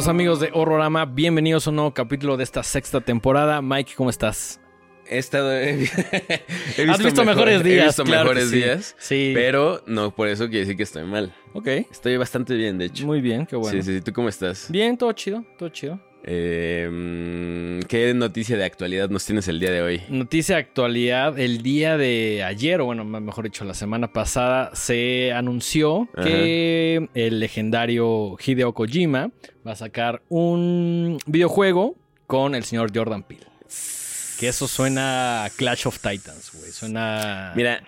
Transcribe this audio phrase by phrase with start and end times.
[0.00, 3.60] Saludos amigos de Horrorama, bienvenidos a un nuevo capítulo de esta sexta temporada.
[3.60, 4.58] Mike, ¿cómo estás?
[5.06, 5.52] He estado.
[5.60, 6.02] He, visto,
[6.90, 7.82] Has visto mejores días.
[7.82, 8.56] He visto claro mejores sí.
[8.56, 8.96] días.
[8.98, 9.32] Sí.
[9.34, 11.34] Pero no por eso quiere decir que estoy mal.
[11.52, 13.04] Ok, Estoy bastante bien, de hecho.
[13.04, 13.72] muy bien, qué bueno.
[13.72, 14.00] Sí, sí, sí.
[14.00, 14.68] ¿Tú cómo estás?
[14.70, 16.00] Bien, todo chido, todo chido.
[16.24, 20.02] Eh, ¿Qué noticia de actualidad nos tienes el día de hoy?
[20.08, 25.32] Noticia de actualidad, el día de ayer, o bueno, mejor dicho, la semana pasada, se
[25.32, 26.24] anunció Ajá.
[26.24, 29.30] que el legendario Hideo Kojima
[29.66, 31.96] va a sacar un videojuego
[32.26, 33.46] con el señor Jordan Peele.
[34.38, 36.70] Que eso suena a Clash of Titans, güey.
[36.70, 37.52] Suena...
[37.56, 37.82] Mira,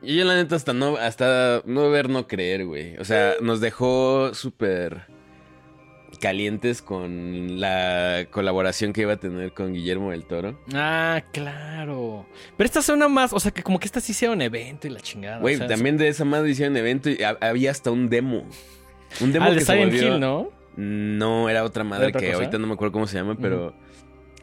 [0.00, 2.96] yo la neta hasta no, hasta no ver, no creer, güey.
[2.98, 5.13] O sea, nos dejó súper
[6.24, 10.58] calientes con la colaboración que iba a tener con Guillermo del Toro.
[10.72, 12.24] Ah, claro.
[12.56, 14.90] Pero esta suena más, o sea, que como que esta sí sea un evento y
[14.90, 15.38] la chingada.
[15.40, 18.46] Güey, o sea, también de esa madre hicieron evento y ha- había hasta un demo.
[19.20, 20.50] Un demo Ah, que de se Silent volvió- Hill, ¿no?
[20.78, 22.38] No, era otra madre otra que cosa?
[22.38, 23.74] ahorita no me acuerdo cómo se llama, pero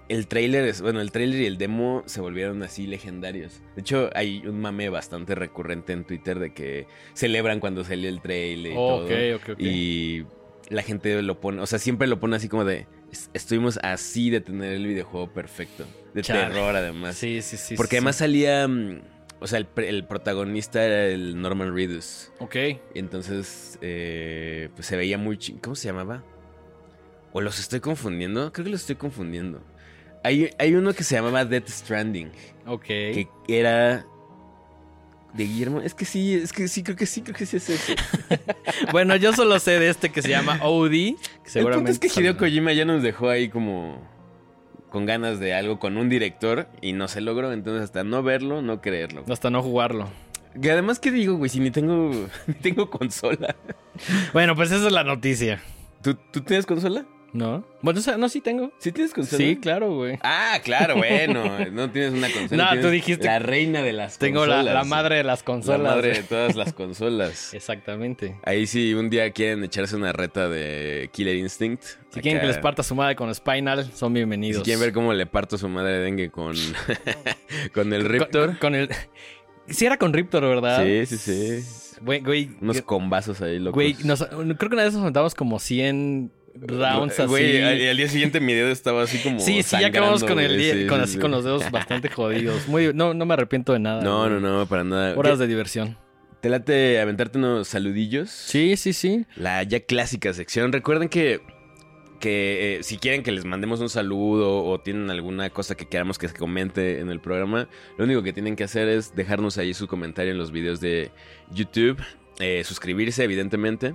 [0.08, 3.60] el trailer es, bueno, el trailer y el demo se volvieron así legendarios.
[3.76, 8.22] De hecho, hay un mame bastante recurrente en Twitter de que celebran cuando salió el
[8.22, 9.06] trailer y ok, todo.
[9.06, 9.60] ok, ok.
[9.60, 10.26] Y
[10.72, 14.30] la gente lo pone, o sea, siempre lo pone así como de "Es- estuvimos así
[14.30, 16.48] de tener el videojuego perfecto, de Chale.
[16.48, 17.16] terror además.
[17.16, 17.76] Sí, sí, sí.
[17.76, 18.20] Porque sí, además sí.
[18.20, 19.02] salía, mm,
[19.40, 22.32] o sea, el, el protagonista era el Norman Reedus.
[22.40, 22.56] Ok.
[22.96, 25.38] Entonces, eh, pues se veía muy...
[25.38, 26.24] chi- ¿Cómo se llamaba?
[27.34, 28.52] ¿O los estoy confundiendo?
[28.52, 29.64] Creo que los estoy confundiendo.
[30.24, 32.32] Hay, hay uno que se llamaba Death Stranding,
[32.68, 32.84] Ok.
[32.86, 34.06] que era...
[35.34, 37.70] De Guillermo, es que sí, es que sí, creo que sí, creo que sí es
[37.70, 37.96] ese.
[38.92, 40.90] Bueno, yo solo sé de este que se llama OD.
[40.90, 42.38] Que El seguramente punto es que Hideo.
[42.38, 44.02] Kojima ya nos dejó ahí como
[44.90, 48.62] con ganas de algo con un director y no se logró, entonces hasta no verlo,
[48.62, 49.24] no creerlo.
[49.30, 50.10] Hasta no jugarlo.
[50.62, 51.50] Que además, ¿qué digo, güey?
[51.50, 52.12] Si ni tengo,
[52.48, 53.56] ni tengo consola.
[54.34, 55.62] Bueno, pues esa es la noticia.
[56.02, 57.06] ¿Tú, ¿Tú tienes consola?
[57.34, 57.64] ¿No?
[57.82, 58.74] Bueno, o sea, no, sí tengo.
[58.78, 59.38] ¿Sí tienes consola?
[59.38, 60.20] Sí, claro, güey.
[60.22, 61.46] Ah, claro, bueno.
[61.72, 62.76] No tienes una consola.
[62.76, 64.74] No, tú dijiste- La reina de las Tengo la, consolas.
[64.74, 65.82] la madre de las La consolas.
[65.96, 67.54] madre de todas las consolas.
[67.54, 68.36] Exactamente.
[68.44, 71.84] Ahí sí, un día quieren echarse una reta de Killer Instinct.
[72.10, 74.64] Si quieren que les parta su madre con Spinal, son Si bienvenidos.
[74.64, 76.54] quieren ver cómo le parto su madre de dengue con,
[77.74, 78.60] con el Riptor.
[78.60, 78.90] Con, el.
[79.68, 80.84] Sí, era con Riptor, ¿verdad?
[80.84, 81.18] Sí, sí,
[81.62, 81.98] sí.
[82.02, 82.50] Güey, güey.
[82.62, 83.76] Unos combazos ahí, locos.
[83.76, 87.30] Güey, nos- creo que una vez nos juntamos como 100 rounds así.
[87.30, 90.40] Güey, al, al día siguiente mi dedo estaba así como Sí, sí, ya acabamos con
[90.40, 91.20] el sí, con sí, así sí.
[91.20, 92.68] con los dedos bastante jodidos.
[92.68, 94.02] Muy, no, no me arrepiento de nada.
[94.04, 94.32] No, güey.
[94.32, 95.18] no, no, para nada.
[95.18, 95.98] Horas ¿Qué- de diversión.
[96.42, 98.30] ¿Te late aventarte unos saludillos?
[98.32, 99.26] Sí, sí, sí.
[99.36, 100.72] La ya clásica sección.
[100.74, 101.40] Recuerden que,
[102.20, 106.18] que eh, si quieren que les mandemos un saludo o tienen alguna cosa que queramos
[106.18, 109.76] que se comente en el programa, lo único que tienen que hacer es dejarnos ahí
[109.76, 111.12] su comentario en los videos de
[111.52, 112.02] YouTube,
[112.40, 113.94] eh, suscribirse evidentemente.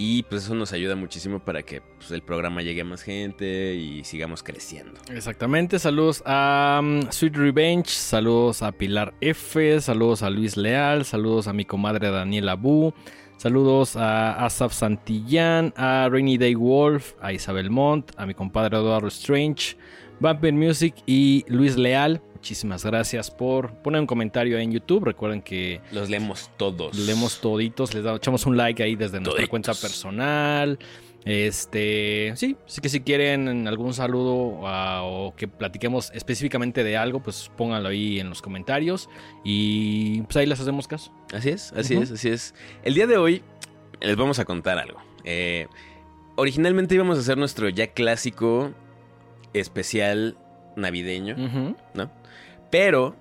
[0.00, 3.74] Y pues eso nos ayuda muchísimo para que pues, el programa llegue a más gente
[3.74, 5.00] y sigamos creciendo.
[5.12, 5.80] Exactamente.
[5.80, 11.52] Saludos a um, Sweet Revenge, saludos a Pilar F, saludos a Luis Leal, saludos a
[11.52, 12.94] mi comadre Daniela Bu,
[13.38, 19.08] saludos a Asaf Santillán, a Rainy Day Wolf, a Isabel Montt, a mi compadre Eduardo
[19.08, 19.76] Strange,
[20.20, 22.22] Vampire Music y Luis Leal.
[22.38, 25.04] Muchísimas gracias por poner un comentario ahí en YouTube.
[25.04, 26.96] Recuerden que Los leemos todos.
[26.96, 29.48] leemos toditos, les damos, echamos un like ahí desde nuestra Toditos.
[29.50, 30.78] cuenta personal.
[31.24, 37.20] Este, sí, sí que si quieren algún saludo ah, o que platiquemos específicamente de algo,
[37.20, 39.10] pues pónganlo ahí en los comentarios
[39.42, 41.12] y pues ahí les hacemos caso.
[41.34, 42.54] Así es, así es, así es.
[42.84, 43.42] El día de hoy
[44.00, 45.02] les vamos a contar algo.
[45.24, 45.66] Eh,
[46.36, 48.70] originalmente íbamos a hacer nuestro ya clásico
[49.54, 50.38] especial
[50.78, 51.36] navideño.
[51.94, 52.10] ¿no?
[52.70, 53.16] Pero,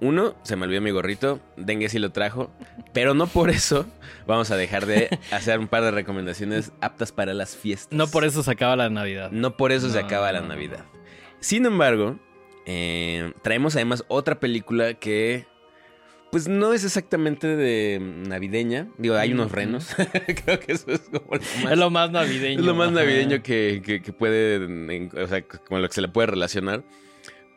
[0.00, 2.50] uno, se me olvidó mi gorrito, Dengue sí lo trajo,
[2.92, 3.86] pero no por eso
[4.26, 7.96] vamos a dejar de hacer un par de recomendaciones aptas para las fiestas.
[7.96, 9.30] No por eso se acaba la Navidad.
[9.30, 10.06] No por eso se No.
[10.06, 10.84] acaba la Navidad.
[11.40, 12.18] Sin embargo,
[12.66, 15.46] eh, traemos además otra película que,
[16.32, 18.88] pues no es exactamente de navideña.
[18.98, 19.94] Digo, hay unos renos.
[20.44, 22.58] Creo que eso es como lo más, Es lo más navideño.
[22.58, 24.56] es lo más navideño que, que- que puede,
[25.22, 26.82] o sea, con lo que se le puede relacionar.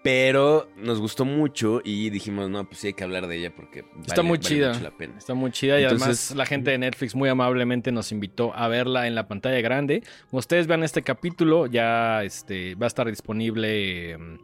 [0.03, 3.85] Pero nos gustó mucho y dijimos, no, pues sí hay que hablar de ella porque
[4.05, 4.67] Está muy chida.
[4.73, 5.17] mucho la pena.
[5.17, 8.67] Está muy chida y Entonces- además la gente de Netflix muy amablemente nos invitó a
[8.67, 10.03] verla en la pantalla grande.
[10.29, 14.37] Como ustedes vean este capítulo, ya este, va a estar disponible em,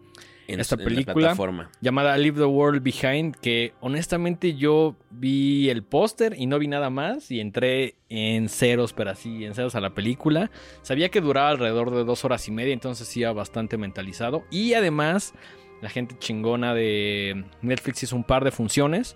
[0.48, 1.14] En, esta en la película.
[1.14, 1.72] plataforma.
[1.82, 6.90] llamada Leave the World Behind, que honestamente yo vi el póster y no vi nada
[6.90, 10.52] más y entré en ceros, pero así, en ceros a la película.
[10.82, 14.44] Sabía que duraba alrededor de dos horas y media, entonces iba bastante mentalizado.
[14.52, 15.34] Y además,
[15.82, 19.16] la gente chingona de Netflix hizo un par de funciones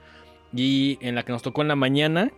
[0.53, 2.31] y en la que nos tocó en la mañana.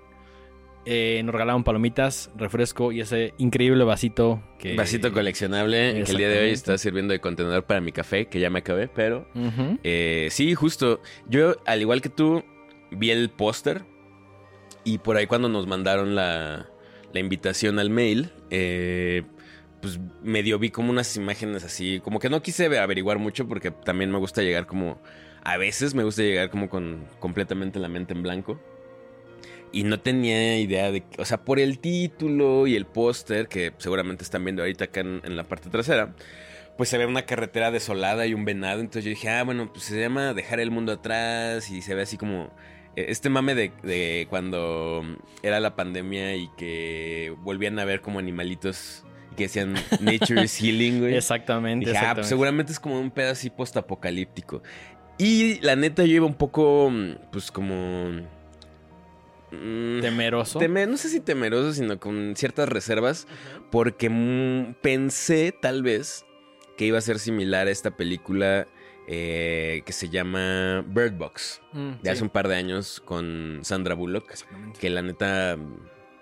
[0.89, 4.73] Eh, nos regalaron palomitas, refresco y ese increíble vasito que...
[4.73, 8.39] Vasito coleccionable que el día de hoy está sirviendo de contenedor para mi café, que
[8.39, 9.27] ya me acabé, pero...
[9.83, 11.01] Eh, sí, justo.
[11.27, 12.41] Yo, al igual que tú,
[12.89, 13.83] vi el póster
[14.85, 16.69] y por ahí cuando nos mandaron la,
[17.11, 19.23] la invitación al mail, eh,
[19.81, 24.09] pues medio vi como unas imágenes así, como que no quise averiguar mucho porque también
[24.09, 25.01] me gusta llegar como...
[25.43, 28.57] A veces me gusta llegar como con completamente la mente en blanco.
[29.71, 31.03] Y no tenía idea de...
[31.17, 35.21] O sea, por el título y el póster, que seguramente están viendo ahorita acá en,
[35.23, 36.15] en la parte trasera,
[36.77, 38.79] pues se ve una carretera desolada y un venado.
[38.79, 42.03] Entonces yo dije, ah, bueno, pues se llama Dejar el Mundo Atrás y se ve
[42.03, 42.51] así como...
[42.95, 45.03] eh, Este mame de, de cuando
[45.43, 49.03] era la pandemia y que volvían a ver como animalitos
[49.35, 51.15] que decían Nature is Healing, güey.
[51.17, 51.85] Exactamente.
[51.85, 52.15] Dije, ah, exactamente.
[52.21, 54.63] pues seguramente es como un pedo así postapocalíptico.
[55.19, 56.91] Y la neta yo iba un poco,
[57.31, 58.36] pues como...
[59.51, 60.59] mm, Temeroso.
[60.59, 63.27] teme- no sé si temeroso, sino con ciertas reservas,
[63.71, 64.09] porque
[64.81, 66.25] pensé tal vez
[66.77, 68.67] que iba a ser similar a esta película
[69.07, 73.95] eh, que se llama Bird Box, Mm, de hace un par de años con Sandra
[73.95, 74.33] Bullock,
[74.79, 75.77] que la neta mm,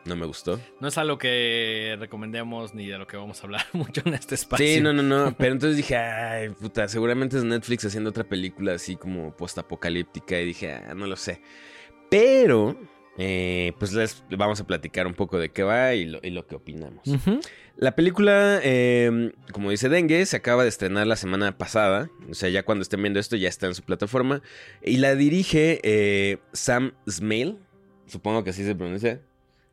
[0.07, 0.60] no me gustó.
[0.80, 4.36] No es algo que recomendemos ni de lo que vamos a hablar mucho en este
[4.36, 4.66] espacio.
[4.68, 5.36] Sí, no, no, no.
[5.38, 10.39] Pero entonces dije, ay, puta, seguramente es Netflix haciendo otra película así como postapocalíptica.
[10.39, 11.42] Y dije, ah, no lo sé.
[12.10, 12.77] Pero,
[13.17, 16.45] eh, pues les vamos a platicar un poco de qué va y lo, y lo
[16.47, 17.01] que opinamos.
[17.77, 22.09] La película, eh, como dice Dengue, se acaba de estrenar la semana pasada.
[22.29, 24.41] O sea, ya cuando estén viendo esto ya está en su plataforma.
[24.83, 27.57] Y la dirige eh, Sam Smale.
[28.07, 29.19] Supongo que así se pronuncia.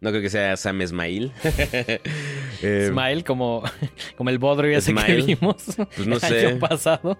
[0.01, 1.33] No creo que sea Sam Esmail.
[2.65, 3.65] Eh, Smile, como,
[4.17, 5.65] como el bodrio ese que vimos
[5.97, 6.47] Pues no el sé.
[6.47, 7.19] año pasado.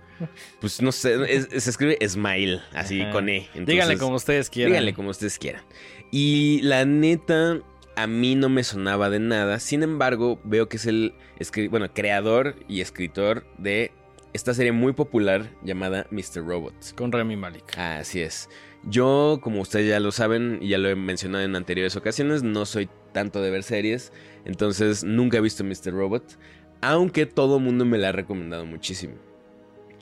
[0.61, 3.11] Pues no sé, es- se escribe Smile, así Ajá.
[3.11, 3.39] con E.
[3.39, 4.73] Entonces, Díganle como ustedes quieran.
[4.73, 5.63] díganle como ustedes quieran.
[6.15, 7.63] Y la neta,
[7.97, 9.59] a mí no me sonaba de nada.
[9.59, 11.15] Sin embargo, veo que es el
[11.71, 13.93] bueno, creador y escritor de
[14.35, 16.47] esta serie muy popular llamada Mr.
[16.47, 16.95] Robot.
[16.97, 17.79] Con Remy Malik.
[17.79, 18.51] Así es.
[18.85, 22.67] Yo, como ustedes ya lo saben y ya lo he mencionado en anteriores ocasiones, no
[22.67, 24.13] soy tanto de ver series,
[24.45, 25.93] entonces nunca he visto Mr.
[25.93, 26.39] Robot,
[26.83, 29.15] aunque todo el mundo me la ha recomendado muchísimo.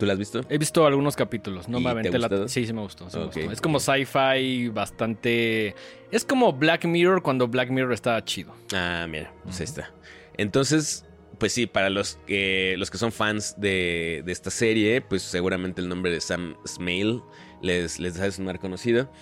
[0.01, 0.41] ¿Tú la has visto?
[0.49, 2.49] He visto algunos capítulos, no ¿Y me te aventé la...
[2.49, 3.41] Sí, sí me gustó, sí me gustó.
[3.41, 5.75] Es como sci-fi bastante...
[6.11, 8.55] Es como Black Mirror cuando Black Mirror estaba chido.
[8.75, 9.93] Ah, mira, pues ahí está.
[10.39, 11.05] Entonces,
[11.37, 15.83] pues sí, para los que, los que son fans de, de esta serie, pues seguramente
[15.83, 17.21] el nombre de Sam Smale
[17.61, 19.13] les, les ha de sonar conocido.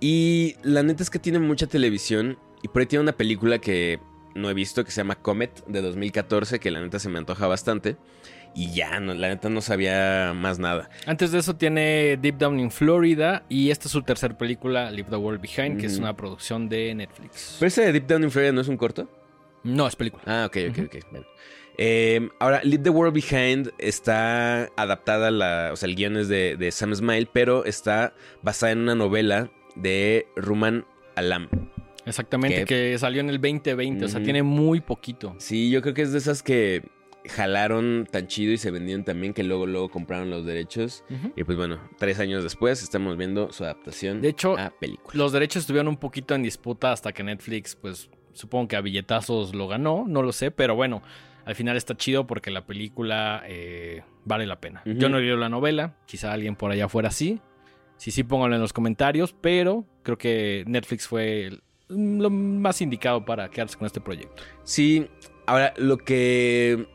[0.00, 4.00] Y la neta es que tiene mucha televisión y por ahí tiene una película que
[4.34, 7.46] no he visto que se llama Comet de 2014, que la neta se me antoja
[7.46, 7.96] bastante.
[8.56, 10.88] Y ya, no, la neta no sabía más nada.
[11.06, 15.10] Antes de eso tiene Deep Down in Florida y esta es su tercera película, Leave
[15.10, 17.56] the World Behind, que es una producción de Netflix.
[17.58, 19.10] ¿Pero ese de Deep Down in Florida no es un corto?
[19.64, 20.22] No, es película.
[20.26, 20.96] Ah, ok, ok, ok.
[21.10, 21.26] Bueno.
[21.76, 26.28] Eh, ahora, Leave the World Behind está adaptada, a la, o sea, el guion es
[26.28, 31.48] de, de Sam Smile, pero está basada en una novela de Ruman Alam.
[32.06, 35.34] Exactamente, que salió en el 2020, o sea, tiene muy poquito.
[35.38, 36.82] Sí, yo creo que es de esas que
[37.26, 41.04] jalaron tan chido y se vendieron también que luego, luego compraron los derechos.
[41.36, 45.16] Y pues bueno, tres años después estamos viendo su adaptación De hecho, a película.
[45.16, 49.54] Los derechos estuvieron un poquito en disputa hasta que Netflix, pues supongo que a billetazos
[49.54, 51.02] lo ganó, no lo sé, pero bueno,
[51.44, 54.82] al final está chido porque la película eh, vale la pena.
[54.84, 57.40] Yo no he leído la novela, quizá alguien por allá fuera sí.
[57.96, 63.50] Si sí, pónganlo en los comentarios, pero creo que Netflix fue lo más indicado para
[63.50, 64.42] quedarse con este proyecto.
[64.62, 65.08] Sí,
[65.46, 66.86] ahora lo que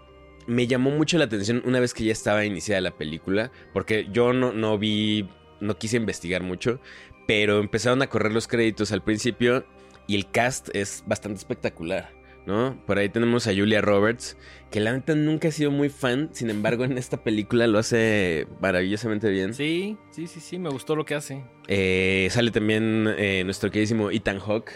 [0.48, 4.34] me llamó mucho la atención una vez que ya estaba iniciada la película, porque yo
[4.34, 5.30] no, no vi,
[5.60, 6.80] no quise investigar mucho,
[7.28, 9.66] pero empezaron a correr los créditos al principio
[10.08, 12.12] y el cast es bastante espectacular,
[12.46, 12.82] ¿no?
[12.86, 14.38] Por ahí tenemos a Julia Roberts,
[14.72, 18.48] que la neta nunca he sido muy fan, sin embargo en esta película lo hace
[18.62, 19.54] maravillosamente bien.
[19.54, 21.44] Sí, sí, sí, sí, me gustó lo que hace.
[21.68, 24.72] Eh, sale también eh, nuestro queridísimo Ethan Hawke.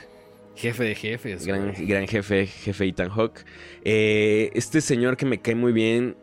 [0.56, 1.46] Jefe de jefes.
[1.46, 3.44] Gran, gran jefe, jefe Ethan Hawke.
[3.84, 6.16] Eh, este señor que me cae muy bien,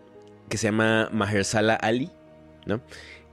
[0.49, 2.11] que se llama Mahershala Ali,
[2.67, 2.81] ¿no?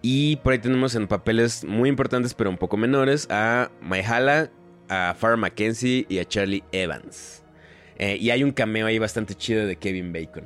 [0.02, 4.52] Y por ahí tenemos en papeles muy importantes, pero un poco menores, a Mahershala,
[4.90, 7.44] a Farrah Mackenzie y a Charlie Evans.
[7.98, 10.46] Eh, y hay un cameo ahí bastante chido de Kevin Bacon.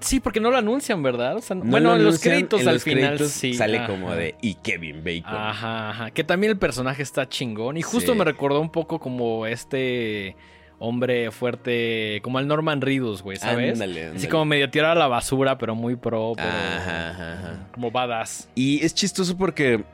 [0.00, 1.36] Sí, porque no lo anuncian, ¿verdad?
[1.36, 3.52] O sea, No bueno, en los créditos en al los final créditos sí.
[3.52, 3.86] sale ajá.
[3.86, 5.36] como de y Kevin Bacon.
[5.38, 6.10] Ajá, ajá.
[6.10, 7.76] Que también el personaje está chingón.
[7.76, 8.18] Y justo Sí.
[8.18, 10.36] me recordó un poco como este
[10.78, 13.74] hombre fuerte, como el Norman Reedus, güey, ¿sabes?
[13.74, 17.68] Ándale, Así como medio tirado a la basura, pero muy pro, pero Ajá, ajá, ajá.
[17.74, 18.48] como badass.
[18.54, 19.84] Y es chistoso porque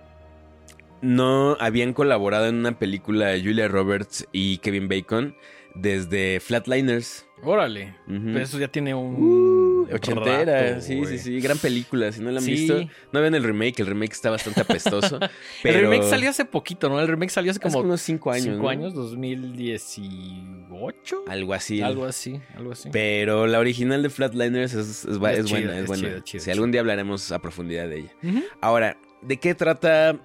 [1.01, 5.35] no habían colaborado en una película Julia Roberts y Kevin Bacon
[5.77, 7.25] desde Flatliners.
[7.43, 7.95] Órale.
[8.07, 9.15] Pero eso ya tiene un.
[9.23, 12.53] Uh, ochentera, rato, sí, sí, sí, gran película, si no la han Sí.
[12.53, 12.81] visto.
[13.13, 15.21] No ven el remake, el remake está bastante apestoso.
[15.63, 16.99] El remake salió hace poquito, ¿no?
[16.99, 18.45] El remake salió hace hace como unos cinco años.
[18.47, 18.69] cinco ¿no?
[18.71, 21.25] años, 2018.
[21.29, 21.81] Algo así.
[21.83, 22.89] Algo así, algo así.
[22.93, 26.03] Pero la original de Flatliners es, es, va- Es es chida, buena, es, es buena.
[26.09, 26.53] chida, chida, si chida.
[26.55, 28.13] algún día hablaremos a profundidad de ella.
[28.61, 30.19] Ahora, ¿de qué trata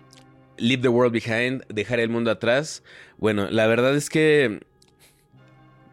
[0.58, 1.64] Leave the World Behind?
[1.68, 2.84] Dejar el mundo atrás.
[3.18, 4.62] Bueno, la verdad es que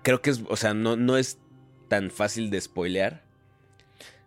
[0.08, 1.38] creo que es, o sea, no, no es
[1.88, 3.22] tan fácil de spoilear.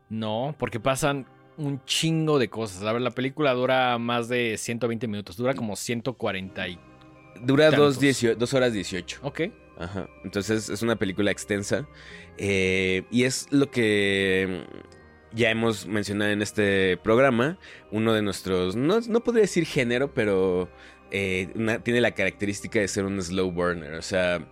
[0.10, 1.26] No, porque pasan
[1.58, 2.84] un chingo de cosas.
[2.84, 6.80] A ver, la película dura más de 120 minutos, dura como 140 y...
[7.44, 9.22] Dura dos, diecio- dos horas 18.
[9.24, 9.42] Ok.
[9.80, 10.08] Ajá.
[10.24, 11.88] Entonces es una película extensa.
[12.38, 14.64] eh, y es lo que
[15.34, 17.58] ya hemos mencionado en este programa.
[17.90, 18.76] Uno de nuestros.
[18.76, 20.70] No, no podría decir género, pero
[21.10, 23.96] eh, una- tiene la característica de ser un slow burner.
[23.96, 24.46] O sea.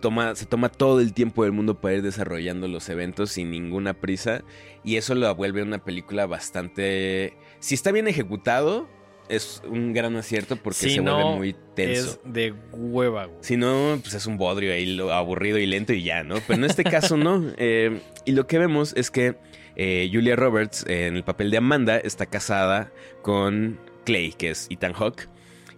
[0.00, 3.94] Toma, se toma todo el tiempo del mundo para ir desarrollando los eventos sin ninguna
[3.94, 4.42] prisa.
[4.84, 7.34] Y eso lo vuelve una película bastante.
[7.58, 8.88] Si está bien ejecutado,
[9.28, 12.20] es un gran acierto porque Si se no, vuelve muy tenso.
[12.24, 13.38] Es de hueva, güey.
[13.40, 16.36] Si no, pues es un bodrio ahí lo- aburrido y lento y ya, ¿no?
[16.46, 17.42] Pero en este caso no.
[17.56, 19.36] Eh, y lo que vemos es que
[19.76, 24.66] eh, Julia Roberts, eh, en el papel de Amanda, está casada con Clay, que es
[24.70, 25.28] Ethan Hawke.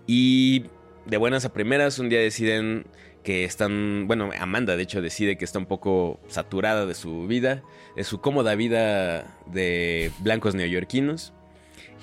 [0.06, 0.64] Y
[1.06, 2.86] de buenas a primeras, un día deciden
[3.26, 7.60] que están, bueno, Amanda de hecho decide que está un poco saturada de su vida,
[7.96, 11.32] de su cómoda vida de blancos neoyorquinos.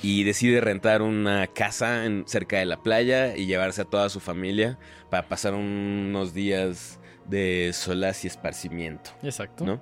[0.01, 4.19] Y decide rentar una casa en- cerca de la playa y llevarse a toda su
[4.19, 4.77] familia
[5.09, 6.99] para pasar unos días
[7.29, 9.11] de solaz y esparcimiento.
[9.23, 9.63] Exacto.
[9.65, 9.79] ¿No?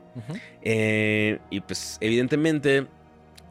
[0.62, 2.86] Eh, y pues evidentemente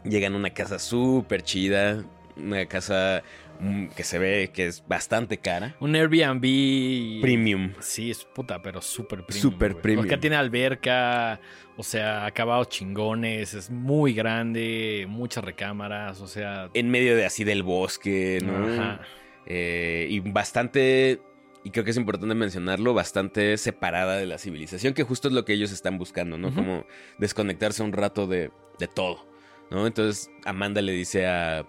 [0.05, 2.05] llegan a una casa súper chida,
[2.37, 3.23] una casa
[3.61, 5.77] mm, que se ve que es bastante cara.
[5.81, 7.21] Un Airbnb...
[7.21, 7.73] Premium.
[7.81, 9.43] Sí, es puta, pero súper premium.
[9.43, 10.07] Súper premium.
[10.07, 11.41] Porque tiene alberca,
[11.77, 16.71] o sea, acabados chingones, es muy grande, muchas recámaras, o sea...
[16.75, 18.73] En medio de así del bosque, ¿no?
[18.73, 19.01] Ajá.
[19.47, 21.21] Eh, y bastante,
[21.65, 25.45] y creo que es importante mencionarlo, bastante separada de la civilización, que justo es lo
[25.45, 26.55] que ellos están buscando, ¿no?
[26.55, 26.87] Como
[27.19, 29.27] desconectarse un rato de, de todo,
[29.71, 29.87] ¿no?
[29.87, 31.67] Entonces Amanda le dice a,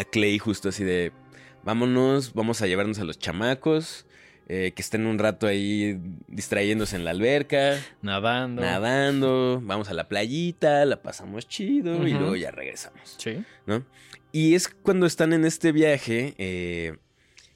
[0.00, 1.12] a Clay justo así de,
[1.62, 4.06] vámonos, vamos a llevarnos a los chamacos,
[4.48, 8.62] eh, que estén un rato ahí distrayéndose en la alberca, Nadando.
[8.62, 13.14] nadando, vamos a la playita, la pasamos chido y luego ya regresamos.
[13.18, 13.44] Sí.
[13.66, 13.84] ¿no?
[14.32, 16.96] Y es cuando están en este viaje eh,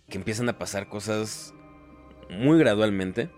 [0.09, 1.55] que empiezan a pasar cosas
[2.31, 3.29] muy gradualmente,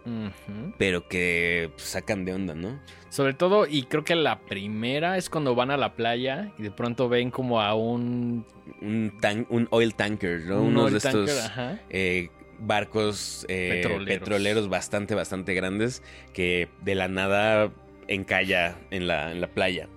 [0.79, 2.81] pero que pues, sacan de onda, ¿no?
[3.09, 6.71] Sobre todo, y creo que la primera es cuando van a la playa y de
[6.71, 8.45] pronto ven como a un,
[8.83, 10.61] Un, tan- un oil tanker, ¿no?
[10.61, 11.81] un Unos de estos tanker, ajá.
[11.89, 12.29] eh,
[12.59, 14.19] barcos eh, Petroleros.
[14.21, 14.69] petroleros.
[14.69, 16.03] bastante, bastante grandes
[16.35, 17.71] que de la nada
[18.09, 19.89] encalla en la, en la playa.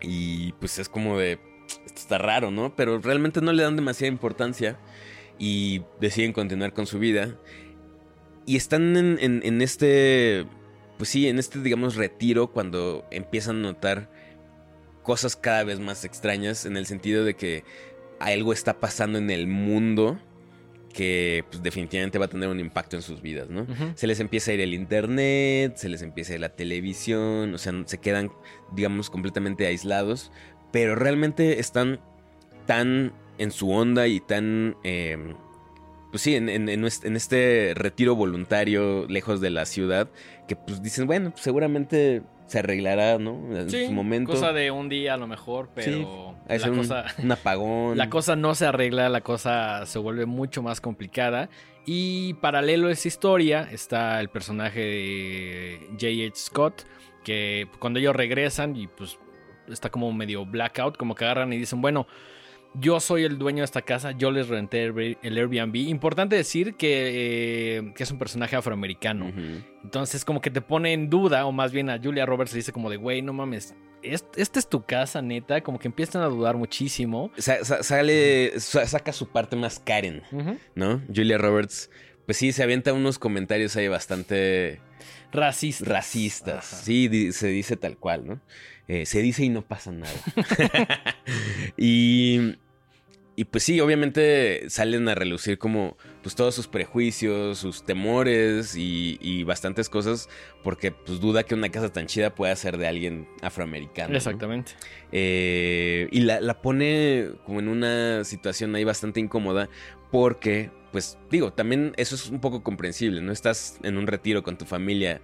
[0.00, 2.74] Y pues es como de, esto está raro, ¿no?
[2.74, 4.76] Pero realmente no le dan demasiada importancia
[5.38, 7.36] y deciden continuar con su vida.
[8.50, 10.44] Y están en, en- en este,
[10.98, 14.10] pues sí, en este, digamos, retiro cuando empiezan a notar
[15.02, 17.64] cosas cada vez más extrañas en el sentido de que
[18.18, 20.18] algo está pasando en el mundo
[20.92, 23.66] que pues, definitivamente va a tener un impacto en sus vidas, ¿no?
[23.94, 27.58] Se les empieza a ir el internet, se les empieza a ir la televisión, o
[27.58, 28.30] sea, se quedan,
[28.74, 30.32] digamos, completamente aislados,
[30.72, 32.00] pero realmente están
[32.66, 35.16] tan en su onda y tan, eh,
[36.10, 40.08] pues sí, en, este retiro voluntario lejos de la ciudad,
[40.48, 43.56] que pues dicen, bueno, pues, seguramente se arreglará, ¿no?
[43.56, 44.32] En Sí, su momento.
[44.32, 47.04] cosa de un día a lo mejor, pero de la un, cosa...
[47.22, 47.96] un apagón.
[47.96, 51.48] La cosa no se arregla, la cosa se vuelve mucho más complicada.
[51.86, 56.32] Y paralelo a esa historia está el personaje de J.H.
[56.34, 56.82] Scott,
[57.24, 59.18] que cuando ellos regresan y pues
[59.68, 62.06] está como medio blackout, como que agarran y dicen, bueno,
[62.74, 65.74] yo soy el dueño de esta casa, yo les renté el Air- el Airbnb.
[65.76, 69.32] Importante decir que, eh, que es un personaje afroamericano.
[69.82, 72.72] Entonces como que te pone en duda, o más bien a Julia Roberts le dice
[72.72, 76.26] como de, güey, no mames, ¿est- esta es tu casa, neta, como que empiezan a
[76.26, 77.30] dudar muchísimo.
[77.36, 80.22] Sa- sa- sale, sa- saca su parte más Karen,
[80.74, 81.02] ¿no?
[81.14, 81.90] Julia Roberts,
[82.30, 84.78] pues sí, se avienta unos comentarios ahí bastante
[85.32, 85.88] Racistas.
[85.88, 86.72] racistas.
[86.74, 86.82] Ajá.
[86.84, 88.40] Sí, di- se dice tal cual, ¿no?
[88.86, 90.14] Eh, se dice y no pasa nada.
[91.76, 92.54] y,
[93.34, 99.18] y pues sí, obviamente salen a relucir como pues todos sus prejuicios, sus temores y,
[99.20, 100.28] y bastantes cosas,
[100.62, 104.10] porque pues duda que una casa tan chida pueda ser de alguien afroamericano.
[104.10, 104.16] ¿no?
[104.18, 104.70] Exactamente.
[105.10, 109.68] Eh, y la, la pone como en una situación ahí bastante incómoda
[110.12, 113.32] porque, pues digo, también eso es un poco comprensible, ¿no?
[113.32, 115.20] Estás en un retiro con tu familia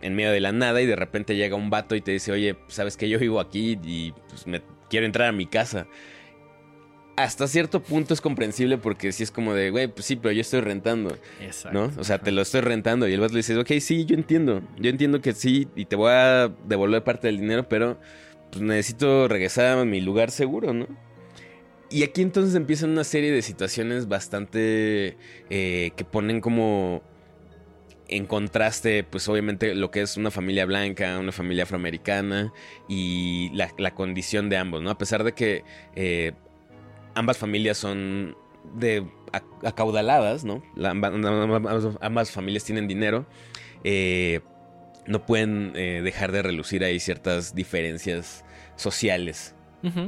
[0.00, 2.56] en medio de la nada y de repente llega un vato y te dice, oye,
[2.68, 5.86] sabes que yo vivo aquí y pues me quiero entrar a mi casa.
[7.16, 10.40] Hasta cierto punto es comprensible porque si es como de, güey, pues sí, pero yo
[10.40, 11.76] estoy rentando, Exacto.
[11.76, 12.00] ¿no?
[12.00, 14.62] O sea, te lo estoy rentando y el vato le dice, ok, sí, yo entiendo,
[14.78, 17.98] yo entiendo que sí y te voy a devolver parte del dinero, pero
[18.52, 20.86] pues necesito regresar a mi lugar seguro, ¿no?
[21.90, 25.16] Y aquí entonces empiezan una serie de situaciones bastante
[25.48, 27.02] eh, que ponen como
[28.08, 32.52] en contraste, pues obviamente lo que es una familia blanca, una familia afroamericana
[32.88, 34.90] y la, la condición de ambos, ¿no?
[34.90, 35.64] A pesar de que
[35.94, 36.32] eh,
[37.14, 38.34] ambas familias son
[38.74, 39.02] de
[39.32, 40.62] ac- acaudaladas, ¿no?
[40.74, 43.26] La- ambas, ambas familias tienen dinero,
[43.84, 44.40] eh,
[45.06, 48.44] no pueden eh, dejar de relucir ahí ciertas diferencias
[48.76, 49.54] sociales.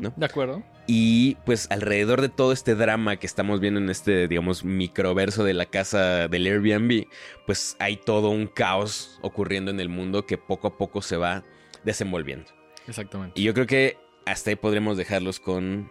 [0.00, 0.12] ¿no?
[0.16, 0.62] De acuerdo.
[0.92, 5.54] Y pues alrededor de todo este drama que estamos viendo en este, digamos, microverso de
[5.54, 7.06] la casa del Airbnb,
[7.46, 11.44] pues hay todo un caos ocurriendo en el mundo que poco a poco se va
[11.84, 12.50] desenvolviendo.
[12.88, 13.40] Exactamente.
[13.40, 15.88] Y yo creo que hasta ahí podremos dejarlos con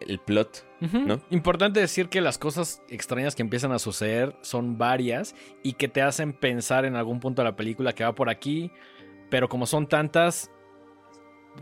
[0.00, 0.66] el plot.
[0.80, 1.22] ¿no?
[1.30, 6.02] Importante decir que las cosas extrañas que empiezan a suceder son varias y que te
[6.02, 8.72] hacen pensar en algún punto de la película que va por aquí,
[9.30, 10.50] pero como son tantas,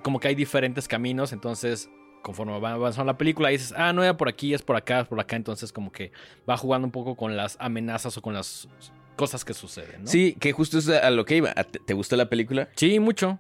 [0.01, 1.91] como que hay diferentes caminos, entonces
[2.23, 5.09] conforme va avanzando la película dices, ah, no era por aquí, es por acá, es
[5.09, 6.13] por acá, entonces como que
[6.49, 8.69] va jugando un poco con las amenazas o con las
[9.17, 10.07] cosas que suceden, ¿no?
[10.07, 11.51] Sí, que justo es a lo que iba.
[11.55, 12.71] ¿A- ¿Te, gustó la película?
[12.77, 13.39] Sí, mucho.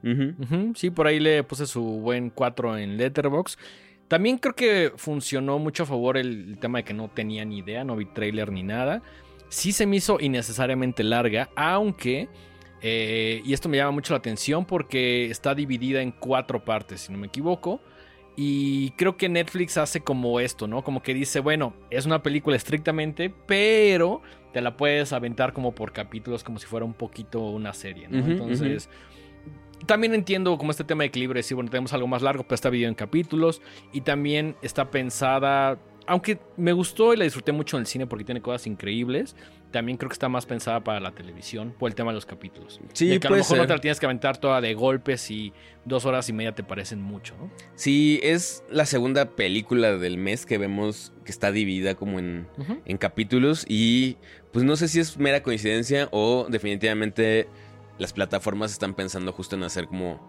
[0.75, 3.57] Sí, por ahí le puse su buen 4 en Letterbox.
[4.07, 7.59] También creo que funcionó mucho a favor el, el tema de que no tenía ni
[7.59, 9.03] idea, no vi trailer ni nada.
[9.49, 12.29] Sí se me hizo innecesariamente larga, aunque,
[12.83, 17.13] eh, y esto me llama mucho la atención porque está dividida en cuatro partes, si
[17.13, 17.81] no me equivoco.
[18.37, 20.83] Y creo que Netflix hace como esto, ¿no?
[20.83, 25.93] Como que dice, bueno, es una película estrictamente, pero te la puedes aventar como por
[25.93, 28.19] capítulos, como si fuera un poquito una serie, ¿no?
[28.19, 28.89] Entonces,
[29.87, 32.71] también entiendo como este tema de equilibrio, decir, bueno, tenemos algo más largo, pero está
[32.71, 33.61] dividido en capítulos.
[33.93, 38.25] Y también está pensada, aunque me gustó y la disfruté mucho en el cine porque
[38.25, 39.37] tiene cosas increíbles,
[39.73, 42.81] también creo que está más pensada para la televisión por el tema de los capítulos.
[42.93, 45.31] Sí, de que a lo mejor no te la tienes que aventar toda de golpes
[45.31, 45.53] y
[45.85, 47.51] dos horas y media te parecen mucho, ¿no?
[47.75, 52.47] Sí, es la segunda película del mes que vemos que está dividida como en,
[52.85, 54.17] en capítulos y
[54.53, 57.49] pues no sé si es mera coincidencia o definitivamente
[57.99, 60.21] las plataformas están pensando justo en hacer como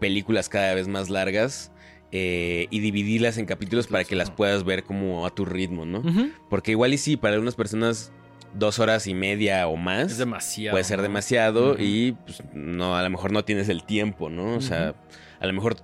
[0.00, 1.72] películas cada vez más largas
[2.10, 6.02] eh, y dividirlas en capítulos para que las puedas ver como a tu ritmo, ¿no?
[6.48, 8.12] Porque igual y sí, para algunas personas
[8.54, 10.74] dos horas y media o más Es demasiado.
[10.74, 14.56] puede ser demasiado y pues, no, a lo mejor no tienes el tiempo, ¿no?
[14.56, 14.94] O sea,
[15.40, 15.76] a lo mejor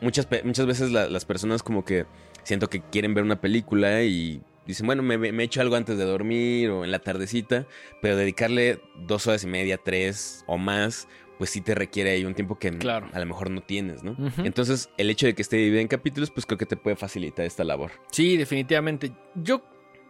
[0.00, 2.06] muchas, muchas veces la- las personas como que
[2.42, 6.04] siento que quieren ver una película y dicen, bueno, me, me echo algo antes de
[6.04, 7.66] dormir o en la tardecita,
[8.02, 12.34] pero dedicarle dos horas y media, tres o más, pues sí te requiere ahí un
[12.34, 13.08] tiempo que Claro.
[13.12, 14.16] a lo mejor no tienes, ¿no?
[14.38, 17.44] Entonces, el hecho de que esté dividido en capítulos, pues creo que te puede facilitar
[17.44, 17.90] esta labor.
[18.12, 19.12] Sí, definitivamente.
[19.34, 19.62] Yo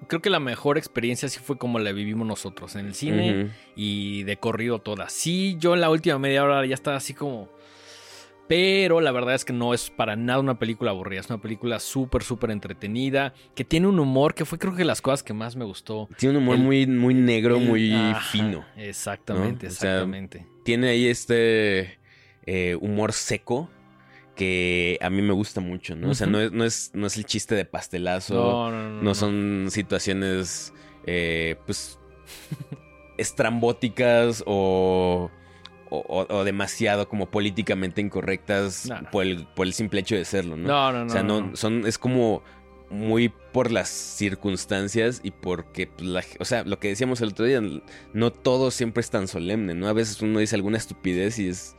[0.08, 3.50] creo que la mejor experiencia sí fue como la vivimos nosotros en el cine.
[3.76, 5.08] Y de corrido toda.
[5.08, 7.48] Sí, yo en la última media hora ya estaba así como...
[8.46, 11.20] Pero la verdad es que no es para nada una película aburrida.
[11.20, 13.32] Es una película súper, súper entretenida.
[13.54, 16.10] Que tiene un humor que fue creo que las cosas que más me gustó.
[16.18, 18.64] Tiene un humor El- muy, muy negro, El- muy Ajá, fino.
[18.76, 19.72] Exactamente, ¿no?
[19.72, 20.46] O sea, exactamente.
[20.62, 21.98] tiene ahí este
[22.44, 23.70] eh, humor seco
[24.34, 26.10] que a mí me gusta mucho, ¿no?
[26.10, 29.14] O sea, no es, no, es, no es el chiste de pastelazo, No, no, no,
[29.14, 30.72] son situaciones,
[31.06, 31.98] eh, pues,
[33.18, 35.30] estrambóticas o,
[35.90, 38.88] o, demasiado como políticamente incorrectas.
[39.12, 40.68] Por, el, por el simple hecho de serlo, ¿no?
[40.68, 41.06] No, no, no.
[41.06, 42.42] o sea, no, son, es como
[42.90, 47.44] muy por las circunstancias y porque, pues, la- o sea, lo que decíamos el otro
[47.44, 47.60] día,
[48.12, 49.88] no todo siempre es tan solemne, ¿no?
[49.88, 51.76] A veces uno dice alguna estupidez y es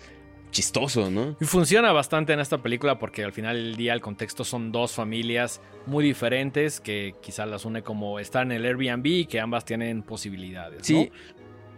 [0.55, 1.35] chistoso, ¿no?
[1.41, 4.93] Y funciona bastante en esta película porque al final del día el contexto son dos
[4.93, 9.65] familias muy diferentes que quizá las une como estar en el Airbnb y que ambas
[9.65, 10.77] tienen posibilidades.
[10.79, 10.85] ¿no?
[10.85, 11.11] Sí.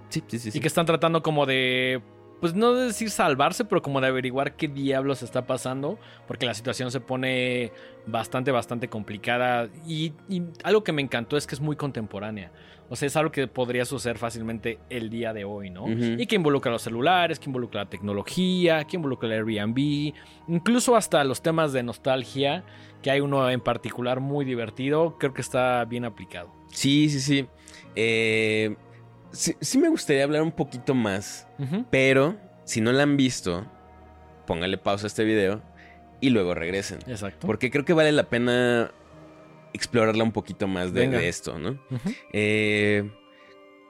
[0.10, 0.58] Sí, sí, sí.
[0.58, 2.04] Y que están tratando como de
[2.40, 6.54] pues no de decir salvarse, pero como de averiguar qué diablos está pasando, porque la
[6.54, 7.72] situación se pone
[8.06, 9.70] bastante, bastante complicada.
[9.88, 12.52] Y, y, algo que me encantó es que es muy contemporánea.
[12.89, 15.88] O sea, es algo que podría suceder fácilmente el día de hoy, ¿no?
[15.89, 20.13] Y que involucra los celulares, que involucra la tecnología, que involucra el Airbnb,
[20.47, 22.63] incluso hasta los temas de nostalgia,
[23.02, 26.50] que hay uno en particular muy divertido, creo que está bien aplicado.
[26.69, 27.47] Sí, sí, sí.
[27.95, 28.76] Eh,
[29.32, 29.56] sí.
[29.60, 31.47] sí me gustaría hablar un poquito más,
[31.89, 33.65] pero si no la han visto,
[34.45, 35.62] póngale pausa a este video
[36.21, 37.00] y luego regresen.
[37.08, 37.47] Exacto.
[37.47, 38.91] Porque creo que vale la pena
[39.78, 41.80] explorarla un poquito más de, esto, ¿no?
[42.34, 43.10] Eh,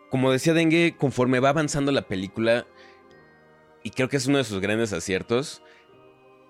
[0.09, 2.67] como decía Dengue, conforme va avanzando la película,
[3.83, 5.61] y creo que es uno de sus grandes aciertos,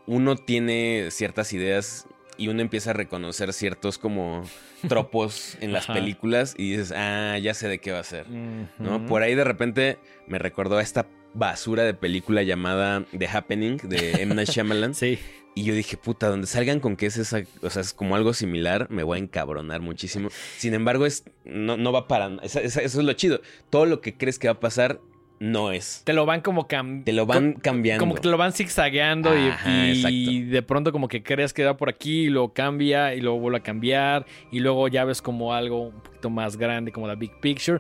[0.06, 4.44] uno tiene ciertas ideas y uno empieza a reconocer ciertos como
[4.88, 5.94] tropos en las Ajá.
[5.94, 8.28] películas y dices, ah, ya sé de qué va a ser.
[8.30, 9.06] ¿no?
[9.06, 14.22] Por ahí de repente me recordó a esta basura de película llamada The Happening de
[14.22, 14.36] M.
[14.36, 14.94] Night Shyamalan.
[14.96, 15.20] Sí.
[15.56, 18.36] Y yo dije, puta, donde salgan con que es esa, o sea, es como algo
[18.36, 20.30] similar, me voy a encabronar muchísimo.
[20.58, 23.42] Sin embargo, es, no, no va para, eso es lo chido.
[23.72, 25.00] Todo lo que crees que va a pasar,
[25.40, 26.04] no es.
[26.04, 28.00] Te lo van como cam- Te lo van co- cambiando.
[28.02, 31.66] Como que te lo van zigzagueando y- Ajá, y, de pronto como que crees que
[31.66, 35.24] va por aquí y luego cambia y luego vuelve a cambiar y luego ya ves
[35.24, 37.80] como algo un poquito más grande como la big picture.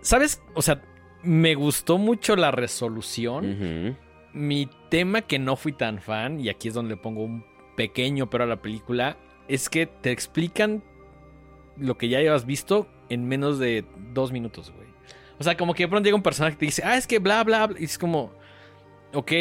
[0.00, 0.40] ¿Sabes?
[0.54, 0.80] O sea,
[1.22, 3.96] me gustó mucho la resolución.
[4.32, 7.44] Mi tema que no fui tan fan, y aquí es donde le pongo un
[7.76, 9.16] pequeño pero a la película,
[9.48, 10.82] es que te explican
[11.76, 14.88] lo que ya hayas visto en menos de dos minutos, güey.
[15.38, 17.18] O sea, como que de pronto llega un personaje que te dice, ah, es que
[17.18, 17.80] bla, bla, bla.
[17.80, 18.32] Y es como,
[19.14, 19.32] ok,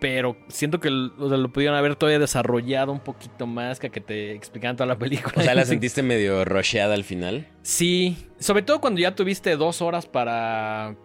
[0.00, 3.86] pero siento que lo, o sea, lo pudieron haber todavía desarrollado un poquito más que
[3.86, 5.34] a que te explicaran toda la película.
[5.36, 7.46] O sea, la sentiste medio rusheada al final.
[7.62, 10.96] Sí, sobre todo cuando ya tuviste dos horas para...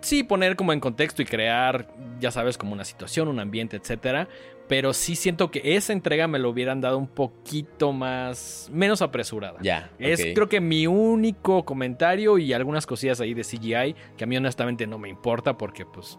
[0.00, 1.86] Sí, poner como en contexto y crear,
[2.18, 4.26] ya sabes, como una situación, un ambiente, etcétera.
[4.68, 8.68] Pero sí siento que esa entrega me lo hubieran dado un poquito más...
[8.72, 9.58] menos apresurada.
[9.62, 9.90] Ya.
[9.98, 14.36] Es creo que mi único comentario y algunas cosillas ahí de CGI que a mí
[14.36, 16.18] honestamente no me importa porque pues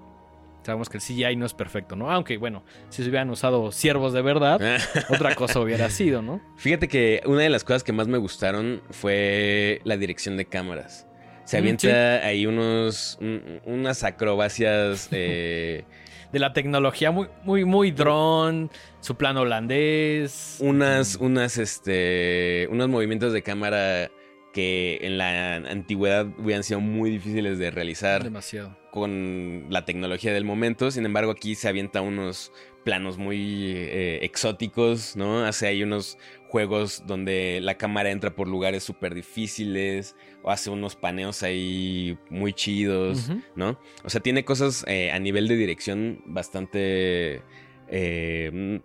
[0.63, 2.09] sabemos que el CGI no es perfecto, ¿no?
[2.11, 4.59] Aunque bueno, si se hubieran usado siervos de verdad,
[5.09, 6.41] otra cosa hubiera sido, ¿no?
[6.57, 11.07] Fíjate que una de las cosas que más me gustaron fue la dirección de cámaras.
[11.45, 15.09] Se Mm, avienta ahí unos, un- unas acrobacias.
[15.11, 15.83] eh,
[16.31, 18.69] De la tecnología muy muy muy drone,
[19.01, 20.57] su plano holandés.
[20.61, 24.09] unas, unas, este, unos movimientos de cámara
[24.53, 28.77] que en la antigüedad hubieran sido muy difíciles de realizar demasiado.
[28.91, 30.91] con la tecnología del momento.
[30.91, 35.43] Sin embargo, aquí se avienta unos planos muy eh, exóticos, ¿no?
[35.43, 36.17] Hace ahí unos
[36.49, 42.53] juegos donde la cámara entra por lugares súper difíciles o hace unos paneos ahí muy
[42.53, 43.31] chidos.
[43.55, 43.79] ¿no?
[44.03, 47.41] O sea, tiene cosas eh, a nivel de dirección bastante
[47.87, 48.81] eh,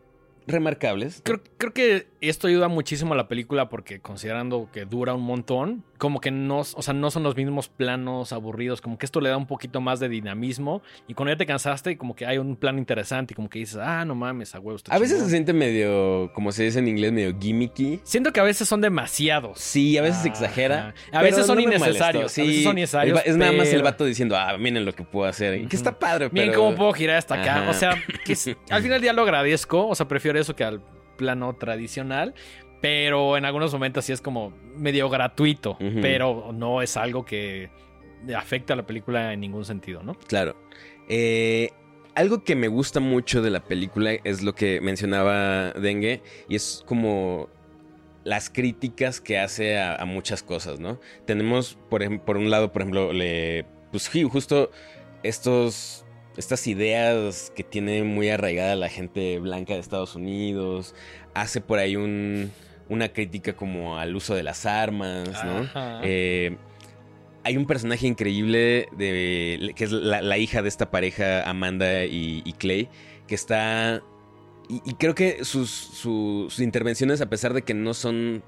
[0.48, 1.20] remarcables.
[1.24, 5.84] Creo, creo que esto ayuda muchísimo a la película porque considerando que dura un montón,
[5.98, 9.28] como que no, o sea, no son los mismos planos aburridos, como que esto le
[9.30, 12.56] da un poquito más de dinamismo y cuando ya te cansaste, como que hay un
[12.56, 14.76] plan interesante y como que dices, ah, no mames, a huevo.
[14.76, 15.26] está A veces chingón".
[15.26, 18.00] se siente medio, como se dice en inglés, medio gimmicky.
[18.04, 19.58] Siento que a veces son demasiados.
[19.60, 20.94] Sí, a veces exagera.
[21.12, 22.36] A veces son no innecesarios.
[22.38, 25.28] A veces son va- es nada más el vato diciendo, ah, miren lo que puedo
[25.28, 25.60] hacer.
[25.60, 27.62] Y que está padre, Miren cómo puedo girar hasta acá.
[27.62, 27.70] Ajá.
[27.70, 28.32] O sea, que
[28.70, 29.86] al final del día lo agradezco.
[29.88, 30.80] O sea, prefiero eso que al
[31.16, 32.34] plano tradicional.
[32.80, 35.76] Pero en algunos momentos sí es como medio gratuito.
[35.78, 37.70] Pero no es algo que
[38.36, 40.14] afecta a la película en ningún sentido, ¿no?
[40.14, 40.56] Claro.
[41.08, 41.70] Eh,
[42.14, 46.22] algo que me gusta mucho de la película es lo que mencionaba Dengue.
[46.48, 47.48] Y es como
[48.24, 51.00] las críticas que hace a, a muchas cosas, ¿no?
[51.24, 54.70] Tenemos, por, por un lado, por ejemplo, le, pues sí, justo
[55.22, 56.04] estos,
[56.38, 60.94] estas ideas que tiene muy arraigada la gente blanca de Estados Unidos.
[61.34, 62.50] Hace por ahí un,
[62.88, 65.28] una crítica como al uso de las armas.
[66.04, 66.56] Eh,
[67.44, 72.42] hay un personaje increíble de, que es la, la hija de esta pareja, Amanda y,
[72.44, 72.88] y Clay,
[73.26, 74.02] que está...
[74.68, 78.42] Y, y creo que sus, su- sus intervenciones, a pesar de que no son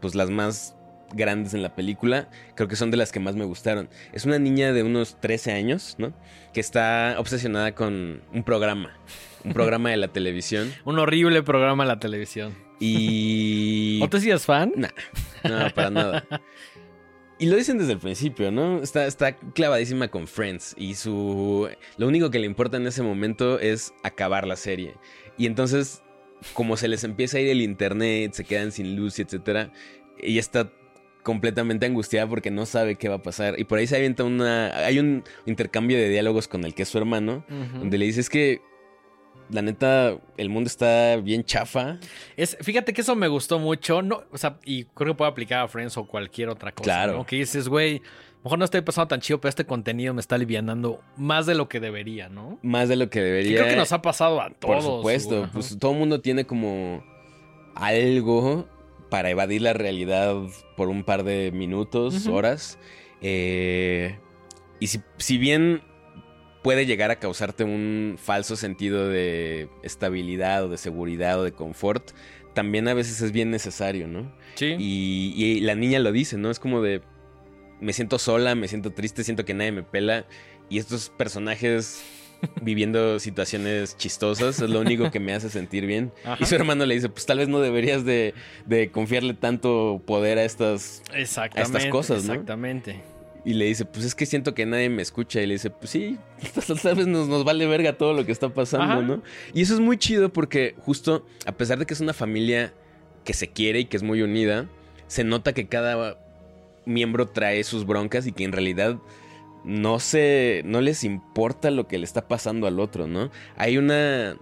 [0.00, 0.76] pues las más
[1.14, 3.88] grandes en la película, creo que son de las que más me gustaron.
[4.12, 6.12] Es una niña de unos 13 años, ¿no?
[6.52, 8.96] Que está obsesionada con un programa,
[9.44, 10.72] un programa de la televisión.
[10.84, 12.54] Un horrible programa en la televisión.
[12.80, 14.00] Y...
[14.02, 14.72] ¿O te sigas fan?
[14.76, 14.88] No,
[15.44, 16.24] no, para nada.
[17.38, 18.82] Y lo dicen desde el principio, ¿no?
[18.82, 21.68] Está, está clavadísima con Friends y su...
[21.96, 24.94] Lo único que le importa en ese momento es acabar la serie.
[25.36, 26.02] Y entonces,
[26.52, 29.72] como se les empieza a ir el internet, se quedan sin luz, y etcétera,
[30.18, 30.70] ella está
[31.24, 33.58] completamente angustiada porque no sabe qué va a pasar.
[33.58, 34.68] Y por ahí se avienta una.
[34.86, 38.30] Hay un intercambio de diálogos con el que es su hermano, donde le dice: Es
[38.30, 38.60] que.
[39.50, 41.98] La neta, el mundo está bien chafa.
[42.34, 45.60] Es, fíjate que eso me gustó mucho, no, o sea, y creo que puede aplicar
[45.60, 47.12] a Friends o cualquier otra cosa, Claro.
[47.12, 47.26] ¿no?
[47.26, 48.00] Que dices, güey,
[48.42, 51.68] mejor no estoy pasando tan chido, pero este contenido me está alivianando más de lo
[51.68, 52.58] que debería, ¿no?
[52.62, 53.58] Más de lo que debería.
[53.58, 54.76] creo que nos ha pasado a todos.
[54.76, 55.50] Por supuesto, güey.
[55.50, 57.04] pues todo el mundo tiene como
[57.74, 58.66] algo
[59.10, 60.36] para evadir la realidad
[60.76, 62.78] por un par de minutos, horas.
[63.20, 64.18] Eh,
[64.80, 65.82] y si, si bien
[66.62, 72.12] puede llegar a causarte un falso sentido de estabilidad o de seguridad o de confort,
[72.54, 74.34] también a veces es bien necesario, ¿no?
[74.54, 74.76] Sí.
[74.78, 76.50] Y, y la niña lo dice, ¿no?
[76.50, 77.02] Es como de,
[77.80, 80.26] me siento sola, me siento triste, siento que nadie me pela.
[80.70, 82.02] Y estos personajes
[82.62, 86.12] viviendo situaciones chistosas es lo único que me hace sentir bien.
[86.24, 86.36] Ajá.
[86.40, 88.34] Y su hermano le dice, pues tal vez no deberías de,
[88.66, 91.02] de confiarle tanto poder a estas...
[91.12, 91.78] Exactamente.
[91.78, 92.32] estas cosas, ¿no?
[92.32, 93.02] Exactamente.
[93.44, 95.40] Y le dice, pues es que siento que nadie me escucha.
[95.40, 96.18] Y le dice, pues sí,
[96.82, 99.02] tal vez nos, nos vale verga todo lo que está pasando, Ajá.
[99.02, 99.22] ¿no?
[99.52, 102.72] Y eso es muy chido porque justo, a pesar de que es una familia
[103.24, 104.66] que se quiere y que es muy unida,
[105.06, 106.18] se nota que cada
[106.86, 108.98] miembro trae sus broncas y que en realidad
[109.64, 113.30] no se, no les importa lo que le está pasando al otro, ¿no?
[113.56, 114.36] Hay una,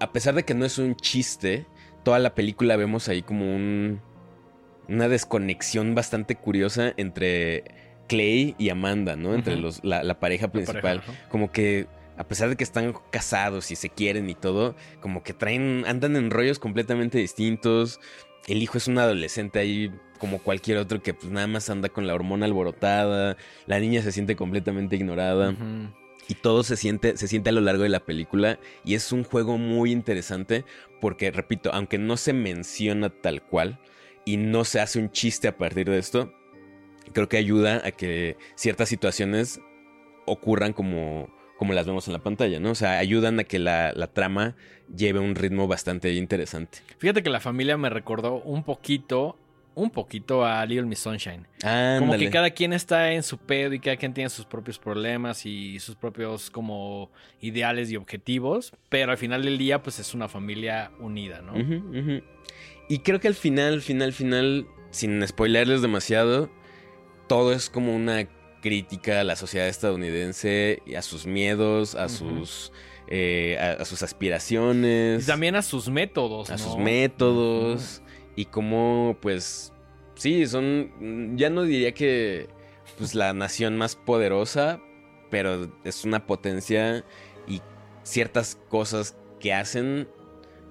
[0.00, 1.66] a pesar de que no es un chiste,
[2.04, 4.00] toda la película vemos ahí como un,
[4.88, 7.64] una desconexión bastante curiosa entre
[8.08, 9.34] Clay y Amanda, ¿no?
[9.34, 11.00] Entre los, la, la pareja La principal.
[11.02, 11.28] pareja.
[11.28, 15.34] Como que a pesar de que están casados y se quieren y todo, como que
[15.34, 18.00] traen, andan en rollos completamente distintos.
[18.48, 22.06] El hijo es un adolescente ahí como cualquier otro que pues nada más anda con
[22.06, 23.36] la hormona alborotada.
[23.66, 25.54] La niña se siente completamente ignorada.
[26.28, 28.58] Y todo se siente, se siente a lo largo de la película.
[28.84, 30.64] Y es un juego muy interesante.
[31.00, 33.78] Porque, repito, aunque no se menciona tal cual.
[34.24, 36.32] Y no se hace un chiste a partir de esto.
[37.14, 39.60] Creo que ayuda a que ciertas situaciones
[40.26, 42.70] ocurran como, como las vemos en la pantalla, ¿no?
[42.70, 44.54] O sea, ayudan a que la, la trama
[44.94, 46.78] lleve un ritmo bastante interesante.
[46.98, 49.38] Fíjate que la familia me recordó un poquito,
[49.78, 51.46] un poquito a Little Miss Sunshine.
[51.98, 55.46] Como que cada quien está en su pedo y cada quien tiene sus propios problemas
[55.46, 57.10] y sus propios como
[57.40, 61.54] ideales y objetivos, pero al final del día pues es una familia unida, ¿no?
[62.88, 66.50] Y creo que al final, final, final, sin spoilerles demasiado,
[67.28, 68.26] todo es como una
[68.60, 72.72] crítica a la sociedad estadounidense y a sus miedos, a sus
[73.10, 76.58] eh, a, a sus aspiraciones, Y también a sus métodos, a ¿no?
[76.58, 78.02] sus métodos
[78.38, 79.72] y cómo, pues,
[80.14, 82.46] sí, son, ya no diría que
[82.96, 84.78] pues la nación más poderosa,
[85.28, 87.04] pero es una potencia
[87.48, 87.60] y
[88.04, 90.08] ciertas cosas que hacen,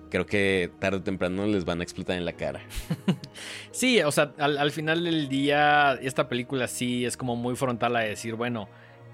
[0.10, 2.62] creo que tarde o temprano les van a explotar en la cara.
[3.72, 7.98] Sí, o sea, al, al final del día, esta película sí es como muy frontal
[7.98, 8.70] a decir, bueno,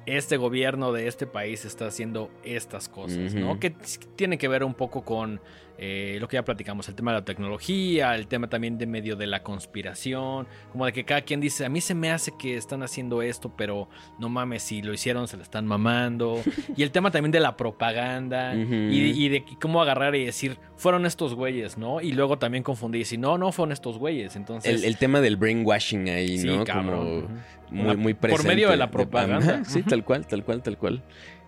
[0.06, 3.60] este gobierno de este país está haciendo estas cosas, ¿no?
[3.60, 3.76] Que
[4.16, 5.42] tiene que ver un poco con
[5.86, 9.18] eh, lo que ya platicamos, el tema de la tecnología, el tema también de medio
[9.18, 12.56] de la conspiración, como de que cada quien dice, a mí se me hace que
[12.56, 16.42] están haciendo esto, pero no mames, si lo hicieron se lo están mamando.
[16.78, 21.06] y el tema también de la propaganda y, y de cómo agarrar y decir, fueron
[21.06, 22.00] estos güeyes, ¿no?
[22.00, 24.38] Y luego también confundir y decir, no, no fueron estos güeyes.
[24.38, 26.64] Entonces, El, el tema del brainwashing ahí, sí, ¿no?
[26.64, 27.28] cabrón.
[27.68, 28.48] Como muy, muy por presente.
[28.48, 29.66] medio de la propaganda.
[29.66, 31.04] Sí, tal cual, tal cual, tal cual.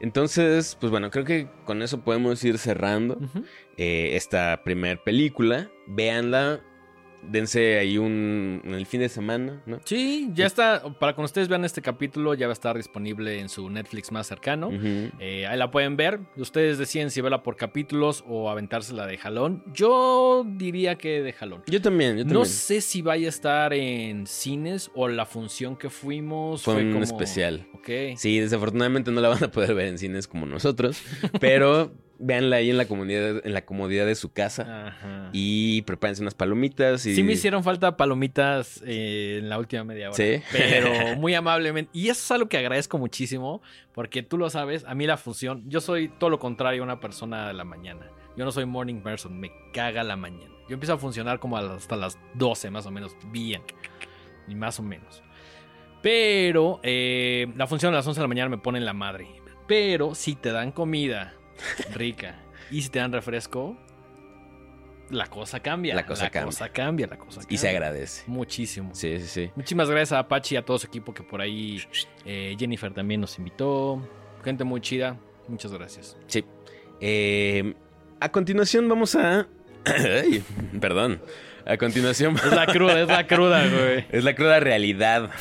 [0.06, 3.18] Entonces, pues bueno, creo que con eso podemos ir cerrando
[3.76, 5.72] eh, esta primer película.
[5.88, 6.62] Véanla,
[7.30, 9.80] dense ahí un en el fin de semana, ¿no?
[9.86, 10.82] Sí, ya está.
[11.00, 14.28] Para cuando ustedes vean este capítulo, ya va a estar disponible en su Netflix más
[14.28, 14.70] cercano.
[15.20, 16.20] Eh, ahí la pueden ver.
[16.38, 19.64] Ustedes deciden si verla por capítulos o aventársela de jalón.
[19.74, 21.64] Yo diría que de jalón.
[21.68, 22.40] Yo también, yo también.
[22.40, 26.92] No sé si vaya a estar en cines o la función que fuimos Fue un
[26.92, 27.68] como- especial.
[27.74, 27.90] Ok.
[28.18, 31.02] Sí, desafortunadamente no la van a poder ver en cines como nosotros,
[31.40, 35.30] pero véanla ahí en la comunidad, en la comodidad de su casa Ajá.
[35.34, 40.10] y prepárense unas palomitas y Sí me hicieron falta palomitas eh, en la última media
[40.10, 40.15] hora.
[40.15, 40.41] Sí.
[40.51, 41.91] Pero muy amablemente.
[41.93, 43.62] Y eso es algo que agradezco muchísimo.
[43.93, 45.63] Porque tú lo sabes, a mí la función.
[45.67, 48.12] Yo soy todo lo contrario a una persona de la mañana.
[48.36, 49.39] Yo no soy morning person.
[49.39, 50.54] Me caga la mañana.
[50.67, 53.15] Yo empiezo a funcionar como hasta las 12 más o menos.
[53.32, 53.62] Bien.
[54.47, 55.23] Y más o menos.
[56.01, 59.28] Pero eh, la función a las 11 de la mañana me pone en la madre.
[59.67, 61.34] Pero si te dan comida
[61.94, 62.36] rica
[62.72, 63.78] y si te dan refresco,
[65.10, 65.94] la cosa cambia.
[65.96, 66.46] La cosa cambia.
[66.46, 68.24] cosa cambia, la cosa y se agradece.
[68.28, 68.89] Muchísimo.
[68.94, 69.52] Sí, sí, sí.
[69.56, 71.82] Muchísimas gracias a Apache y a todo su equipo que por ahí
[72.26, 74.02] eh, Jennifer también nos invitó.
[74.44, 75.18] Gente muy chida.
[75.48, 76.18] Muchas gracias.
[76.28, 76.44] Sí.
[77.00, 77.76] Eh,
[78.20, 79.48] a continuación vamos a...
[79.86, 80.44] Ay,
[80.82, 81.22] perdón.
[81.68, 82.36] A continuación.
[82.36, 84.06] Es la cruda, es la cruda, güey.
[84.12, 85.32] Es la cruda realidad.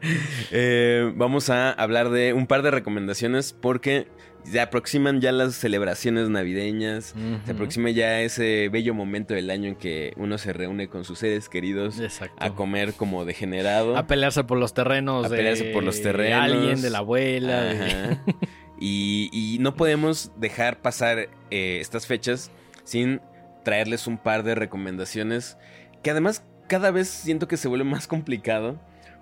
[0.52, 4.08] Eh, vamos a hablar de un par de recomendaciones porque
[4.44, 7.14] se aproximan ya las celebraciones navideñas.
[7.44, 11.18] Se aproxima ya ese bello momento del año en que uno se reúne con sus
[11.20, 12.36] seres queridos Exacto.
[12.38, 13.96] a comer como degenerado.
[13.96, 15.26] A pelearse por los terrenos.
[15.26, 16.40] A de pelearse por los terrenos.
[16.42, 17.62] alguien, de la abuela.
[17.62, 18.24] de- Ajá.
[18.82, 22.50] Y, y no podemos dejar pasar eh, estas fechas
[22.84, 23.20] sin
[23.62, 25.58] traerles un par de recomendaciones
[26.02, 28.80] que además cada vez siento que se vuelve más complicado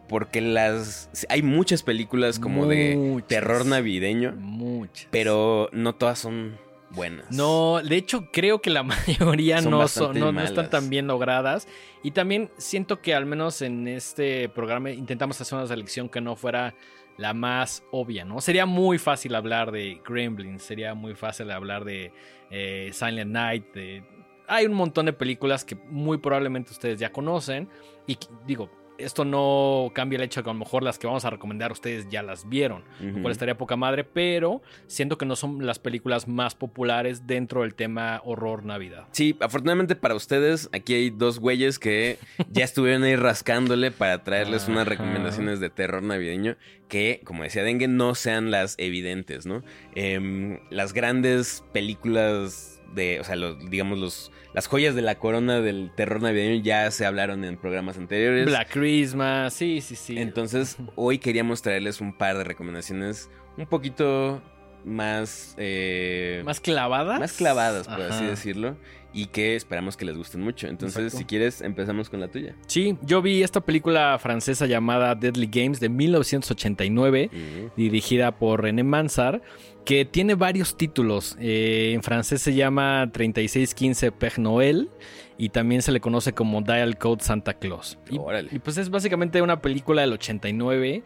[0.08, 5.08] porque las hay muchas películas como de terror navideño, Muchas.
[5.10, 6.56] pero no todas son
[6.90, 7.30] buenas.
[7.30, 11.06] No, de hecho creo que la mayoría Son no, son, no, no están tan bien
[11.06, 11.68] logradas.
[12.02, 16.36] Y también siento que al menos en este programa intentamos hacer una selección que no
[16.36, 16.74] fuera
[17.16, 18.40] la más obvia, ¿no?
[18.40, 22.12] Sería muy fácil hablar de Gremlins, sería muy fácil hablar de
[22.50, 24.02] eh, Silent Night, de...
[24.46, 27.68] Hay un montón de películas que muy probablemente ustedes ya conocen.
[28.06, 28.16] Y
[28.46, 31.30] digo, esto no cambia el hecho de que a lo mejor las que vamos a
[31.30, 33.22] recomendar ustedes ya las vieron lo Ujú.
[33.22, 37.74] cual estaría poca madre, pero siento que no son las películas más populares dentro del
[37.74, 39.06] tema horror Navidad.
[39.12, 42.18] Sí, afortunadamente para ustedes, aquí hay dos güeyes que
[42.50, 46.56] ya estuvieron ahí rascándole para traerles unas recomendaciones de terror navideño
[46.88, 49.62] que, como decía Dengue, no sean las evidentes, ¿no?
[49.94, 55.60] Em, las grandes películas de, o sea, los, digamos, los, las joyas de la corona
[55.60, 58.46] del terror navideño ya se hablaron en programas anteriores.
[58.46, 60.18] Black Christmas, sí, sí, sí.
[60.18, 64.40] Entonces, hoy queríamos traerles un par de recomendaciones un poquito
[64.84, 65.54] más...
[65.58, 67.18] eh, más clavadas.
[67.20, 68.76] más clavadas, por así decirlo,
[69.12, 70.68] y que esperamos que les gusten mucho.
[70.68, 71.18] Entonces, Exacto.
[71.18, 72.54] si quieres, empezamos con la tuya.
[72.66, 79.42] Sí, yo vi esta película francesa llamada Deadly Games de 1989, dirigida por René Mansart,
[79.88, 81.34] que tiene varios títulos.
[81.40, 84.90] Eh, en francés se llama 3615 Père Noël
[85.38, 87.98] y también se le conoce como Dial Code Santa Claus.
[88.10, 88.50] Y, Órale.
[88.52, 91.04] y pues es básicamente una película del 89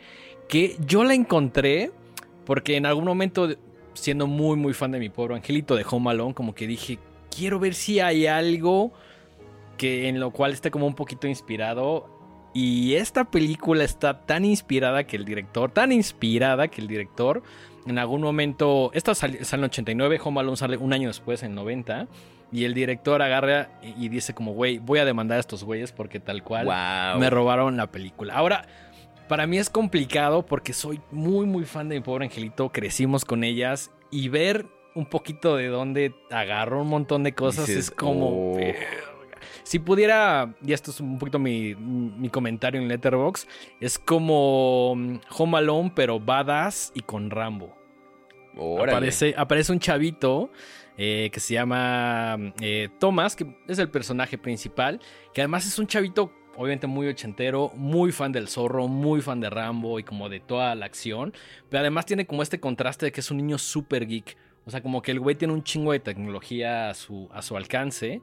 [0.49, 1.93] que yo la encontré
[2.45, 3.51] porque en algún momento,
[3.95, 6.99] siendo muy muy fan de mi pobre angelito de Home Alone, como que dije,
[7.31, 8.93] quiero ver si hay algo
[9.77, 12.09] que en lo cual esté como un poquito inspirado.
[12.53, 17.45] Y esta película está tan inspirada que el director, tan inspirada que el director,
[17.87, 21.55] en algún momento, esta sale, sale en 89, Home Alone sale un año después, en
[21.55, 22.07] 90,
[22.53, 25.93] y el director agarra y, y dice como, güey, voy a demandar a estos güeyes
[25.93, 27.19] porque tal cual Wow.
[27.21, 28.35] me robaron la película.
[28.35, 28.67] Ahora,
[29.29, 32.69] para mí es complicado porque soy muy, muy fan de mi pobre angelito.
[32.71, 37.87] Crecimos con ellas y ver un poquito de dónde agarró un montón de cosas Dices,
[37.87, 38.53] es como.
[38.53, 38.59] "Oh".
[39.63, 43.47] Si pudiera, y esto es un poquito mi, mi comentario en Letterbox,
[43.81, 47.77] es como mm, Home Alone, pero badass y con Rambo.
[48.57, 48.93] Órale.
[48.93, 50.51] Aparece, aparece un chavito
[50.99, 55.01] eh, que se llama eh, Thomas, que es el personaje principal,
[55.33, 59.49] que además es un chavito obviamente muy ochentero, muy fan del zorro, muy fan de
[59.49, 61.33] Rambo y como de toda la acción,
[61.71, 64.83] pero además tiene como este contraste de que es un niño súper geek, o sea,
[64.83, 68.23] como que el güey tiene un chingo de tecnología a su, a su alcance.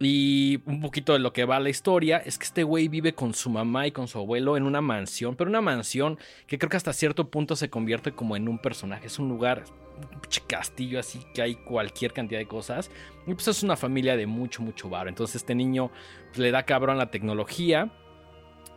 [0.00, 3.34] Y un poquito de lo que va la historia es que este güey vive con
[3.34, 6.76] su mamá y con su abuelo en una mansión, pero una mansión que creo que
[6.76, 9.08] hasta cierto punto se convierte como en un personaje.
[9.08, 9.64] Es un lugar,
[9.96, 12.92] un castillo así que hay cualquier cantidad de cosas.
[13.26, 15.08] Y pues es una familia de mucho, mucho bar.
[15.08, 15.90] Entonces este niño
[16.28, 17.90] pues, le da cabrón la tecnología.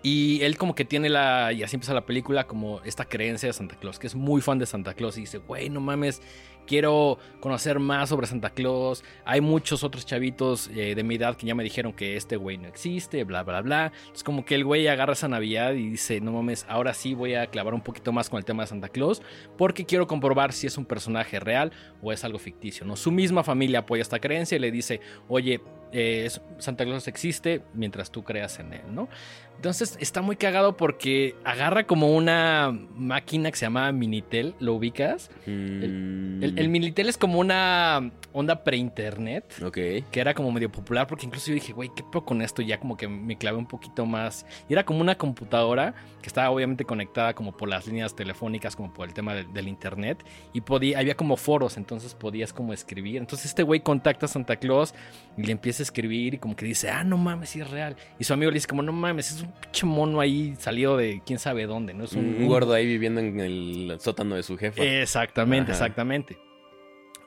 [0.03, 3.53] Y él como que tiene la, y así empieza la película, como esta creencia de
[3.53, 6.23] Santa Claus, que es muy fan de Santa Claus y dice, güey, no mames,
[6.71, 9.03] quiero conocer más sobre Santa Claus.
[9.25, 12.57] Hay muchos otros chavitos eh, de mi edad que ya me dijeron que este güey
[12.57, 13.91] no existe, bla, bla, bla.
[14.15, 17.35] Es como que el güey agarra esa Navidad y dice, no mames, ahora sí voy
[17.35, 19.21] a clavar un poquito más con el tema de Santa Claus,
[19.57, 22.95] porque quiero comprobar si es un personaje real o es algo ficticio, ¿no?
[22.95, 25.59] Su misma familia apoya esta creencia y le dice, oye,
[25.91, 29.09] eh, Santa Claus existe mientras tú creas en él, ¿no?
[29.57, 35.29] Entonces está muy cagado porque agarra como una máquina que se llama Minitel, ¿lo ubicas?
[35.45, 39.73] Mm, El, el Minitel es como una onda pre-internet Ok.
[39.73, 42.63] que era como medio popular porque incluso yo dije, güey, ¿qué puedo con esto?
[42.63, 44.47] Y ya como que me clavé un poquito más.
[44.67, 48.91] Y era como una computadora que estaba obviamente conectada como por las líneas telefónicas, como
[48.91, 50.23] por el tema del, del internet.
[50.53, 53.17] Y podía, había como foros, entonces podías como escribir.
[53.17, 54.95] Entonces este güey contacta a Santa Claus
[55.37, 57.95] y le empieza a escribir y como que dice, ah, no mames, sí es real.
[58.17, 61.21] Y su amigo le dice como, no mames, es un pinche mono ahí salido de
[61.25, 62.03] quién sabe dónde, ¿no?
[62.05, 64.83] Es un, Un gordo ahí viviendo en el sótano de su jefa.
[64.83, 65.83] Exactamente, Ajá.
[65.85, 66.37] exactamente.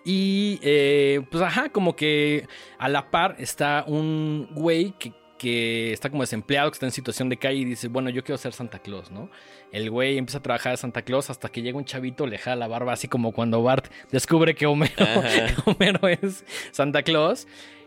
[0.05, 2.47] Y eh, pues ajá, como que
[2.79, 7.31] a la par está un güey que, que está como desempleado, que está en situación
[7.31, 9.31] de calle y dice, bueno, yo quiero ser Santa Claus, ¿no?
[9.73, 12.57] El güey empieza a trabajar de Santa Claus hasta que llega un chavito, le jala
[12.57, 14.93] la barba, así como cuando Bart descubre que Homero.
[15.65, 17.47] Homero es Santa Claus.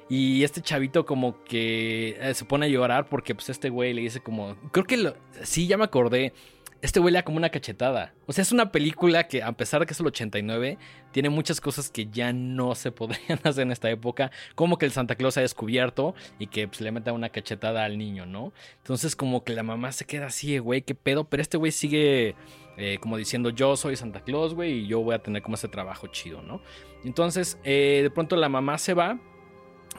[0.09, 4.01] Y este chavito como que eh, se pone a llorar porque pues este güey le
[4.01, 4.55] dice como...
[4.71, 6.33] Creo que lo, sí, ya me acordé.
[6.81, 8.13] Este güey le da como una cachetada.
[8.25, 10.77] O sea, es una película que a pesar de que es el 89,
[11.11, 14.31] tiene muchas cosas que ya no se podrían hacer en esta época.
[14.55, 17.97] Como que el Santa Claus ha descubierto y que pues, le meta una cachetada al
[17.97, 18.53] niño, ¿no?
[18.77, 21.25] Entonces como que la mamá se queda así, güey, qué pedo.
[21.25, 22.35] Pero este güey sigue
[22.77, 25.67] eh, como diciendo yo soy Santa Claus, güey, y yo voy a tener como ese
[25.67, 26.61] trabajo chido, ¿no?
[27.03, 29.19] Entonces eh, de pronto la mamá se va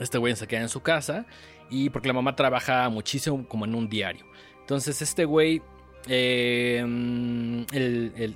[0.01, 1.26] este güey se queda en su casa
[1.70, 4.26] y porque la mamá trabaja muchísimo como en un diario.
[4.61, 5.62] Entonces este güey,
[6.09, 6.84] eh,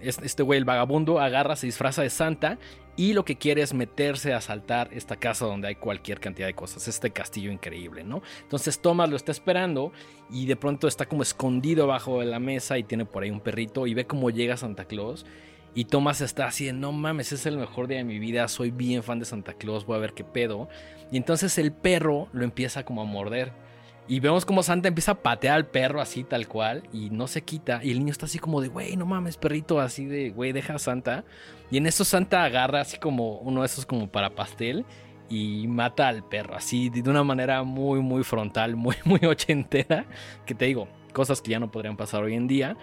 [0.01, 2.59] este güey, el vagabundo, agarra, se disfraza de Santa
[2.97, 6.55] y lo que quiere es meterse a asaltar esta casa donde hay cualquier cantidad de
[6.55, 8.23] cosas, este castillo increíble, ¿no?
[8.43, 9.93] Entonces Thomas lo está esperando
[10.31, 13.41] y de pronto está como escondido bajo de la mesa y tiene por ahí un
[13.41, 15.25] perrito y ve cómo llega Santa Claus.
[15.75, 19.03] Y Thomas está así no mames, es el mejor día de mi vida, soy bien
[19.03, 20.69] fan de Santa Claus, voy a ver qué pedo.
[21.11, 23.53] Y entonces el perro lo empieza como a morder.
[24.09, 27.43] Y vemos como Santa empieza a patear al perro así tal cual y no se
[27.43, 27.81] quita.
[27.83, 30.75] Y el niño está así como de, güey, no mames, perrito, así de, güey, deja
[30.75, 31.25] a Santa.
[31.71, 34.85] Y en eso Santa agarra así como uno de esos como para pastel
[35.31, 40.05] y mata al perro, así de una manera muy, muy frontal, muy, muy ochentera.
[40.45, 42.77] Que te digo, cosas que ya no podrían pasar hoy en día.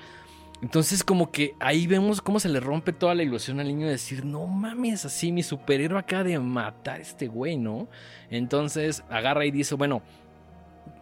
[0.61, 3.93] Entonces como que ahí vemos cómo se le rompe toda la ilusión al niño de
[3.93, 7.87] decir, no mames, así mi superhéroe acaba de matar a este güey, ¿no?
[8.29, 10.01] Entonces agarra y dice, bueno,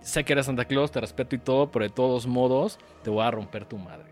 [0.02, 3.24] sé que eres Santa Claus, te respeto y todo, pero de todos modos te voy
[3.24, 4.12] a romper tu madre.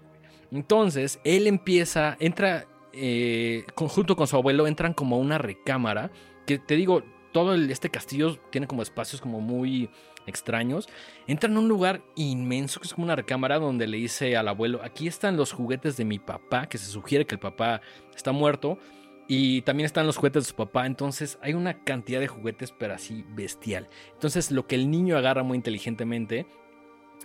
[0.52, 6.10] Entonces él empieza, entra, eh, junto con su abuelo, entran como a una recámara,
[6.48, 7.04] que te digo,
[7.36, 9.90] todo este castillo tiene como espacios como muy
[10.26, 10.88] extraños.
[11.28, 14.80] Entran a un lugar inmenso que es como una recámara donde le dice al abuelo,
[14.82, 17.82] aquí están los juguetes de mi papá, que se sugiere que el papá
[18.16, 18.78] está muerto.
[19.28, 20.86] Y también están los juguetes de su papá.
[20.86, 23.90] Entonces hay una cantidad de juguetes, pero así bestial.
[24.14, 26.46] Entonces lo que el niño agarra muy inteligentemente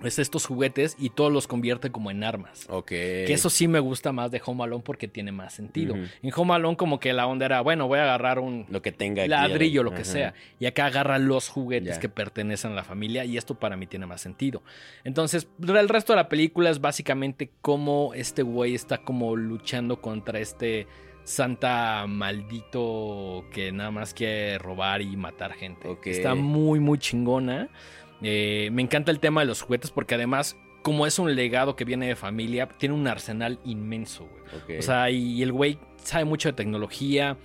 [0.02, 2.66] es estos juguetes y todos los convierte como en armas.
[2.68, 2.88] Ok.
[2.88, 5.94] Que eso sí me gusta más de Home Alone porque tiene más sentido.
[5.94, 8.92] En Home Alone como que la onda era, bueno, voy a agarrar un lo que
[8.92, 10.34] tenga ladrillo, lo que sea.
[10.58, 14.06] Y acá agarra los juguetes que pertenecen a la familia y esto para mí tiene
[14.06, 14.62] más sentido.
[15.04, 20.40] Entonces, el resto de la película es básicamente cómo este güey está como luchando contra
[20.40, 20.86] este
[21.24, 25.96] santa maldito que nada más quiere robar y matar gente.
[26.04, 27.68] Está muy, muy chingona.
[28.22, 31.84] Eh, me encanta el tema de los juguetes porque además, como es un legado que
[31.84, 34.28] viene de familia, tiene un arsenal inmenso,
[34.78, 37.36] O sea, y el güey sabe mucho de tecnología.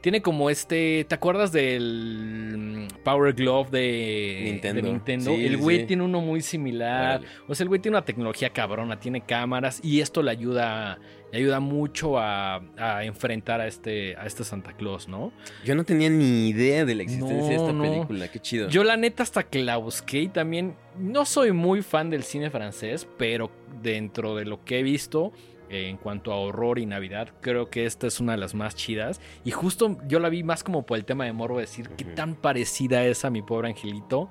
[0.00, 1.04] Tiene como este.
[1.08, 5.32] ¿Te acuerdas del mm, Power Glove de Nintendo?
[5.32, 7.22] el güey tiene uno muy similar.
[7.46, 10.98] O sea, el güey tiene una tecnología cabrona, tiene cámaras y esto le ayuda
[11.32, 12.60] y ayuda mucho a,
[13.02, 15.32] enfrentar a este, a este Santa Claus, ¿no?
[15.64, 18.68] Yo no tenía ni idea de la existencia de esta película, qué chido.
[18.68, 22.50] Yo la neta hasta que la busqué y también no soy muy fan del cine
[22.50, 23.50] francés, pero
[23.82, 25.32] dentro de lo que he visto
[25.70, 28.76] eh, en cuanto a horror y Navidad, creo que esta es una de las más
[28.76, 29.18] chidas.
[29.42, 32.34] Y justo yo la vi más como por el tema de morbo, decir qué tan
[32.34, 34.28] parecida es a mi pobre angelito.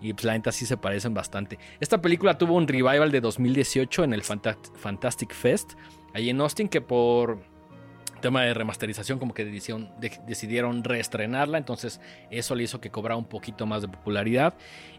[0.00, 1.58] Y pues la neta sí se parecen bastante.
[1.80, 5.72] Esta película tuvo un revival de 2018 en el Fantastic Fest
[6.14, 7.38] ahí en Austin que por
[8.22, 9.90] tema de remasterización como que decidieron,
[10.26, 12.00] decidieron reestrenarla, entonces
[12.30, 14.54] eso le hizo que cobrara un poquito más de popularidad.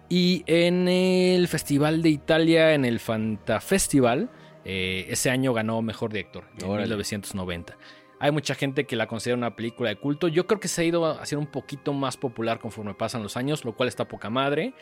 [0.09, 4.29] Y en el Festival de Italia, en el Fanta Festival,
[4.63, 7.75] eh, ese año ganó Mejor Director, en 1990.
[8.19, 10.27] Hay mucha gente que la considera una película de culto.
[10.27, 13.37] Yo creo que se ha ido a hacer un poquito más popular conforme pasan los
[13.37, 14.73] años, lo cual está poca madre.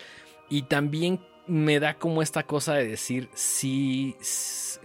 [0.53, 4.15] Y también me da como esta cosa de decir, sí,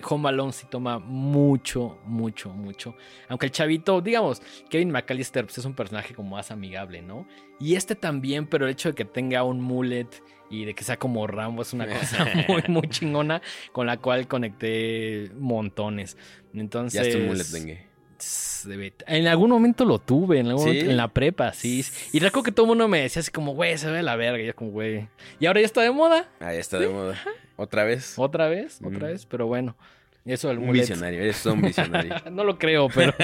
[0.02, 2.94] Home Alone sí toma mucho, mucho, mucho.
[3.28, 4.40] Aunque el chavito, digamos,
[4.70, 7.28] Kevin McAllister pues, es un personaje como más amigable, ¿no?
[7.60, 10.08] Y este también, pero el hecho de que tenga un mullet
[10.48, 13.42] y de que sea como Rambo es una cosa muy, muy chingona
[13.72, 16.16] con la cual conecté montones.
[16.54, 17.12] Entonces...
[17.12, 17.44] Ya es mullet,
[18.64, 18.94] venga.
[19.06, 21.84] En algún momento lo tuve, en, la prepa, sí.
[22.12, 24.42] Y recuerdo que todo el mundo me decía así como, güey, se ve la verga.
[24.42, 25.09] Y yo como, güey.
[25.40, 26.28] Y ahora ya está de moda.
[26.40, 27.18] Ah, ya está de moda.
[27.56, 28.14] ¿Otra vez?
[28.16, 28.80] ¿Otra vez?
[28.82, 29.26] ¿Otra vez?
[29.26, 29.76] Pero bueno.
[30.24, 32.14] Eso un visionario, eres un visionario.
[32.30, 33.14] no lo creo, pero,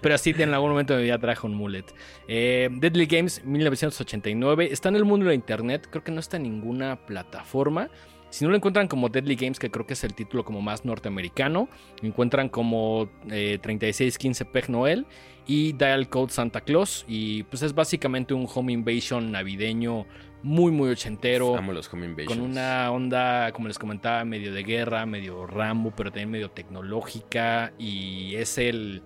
[0.00, 1.84] pero sí en algún momento de mi vida trajo un mullet.
[2.26, 4.68] Eh, Deadly Games 1989.
[4.72, 5.86] Está en el mundo de internet.
[5.90, 7.90] Creo que no está en ninguna plataforma.
[8.34, 10.84] Si no lo encuentran como Deadly Games, que creo que es el título como más
[10.84, 11.68] norteamericano,
[12.02, 15.06] lo encuentran como 3615 eh, Peg Noel
[15.46, 17.04] y Dial Code Santa Claus.
[17.06, 20.04] Y pues es básicamente un home invasion navideño
[20.42, 21.56] muy, muy ochentero.
[21.72, 26.32] los home con una onda, como les comentaba, medio de guerra, medio Rambo, pero también
[26.32, 27.72] medio tecnológica.
[27.78, 29.04] Y es el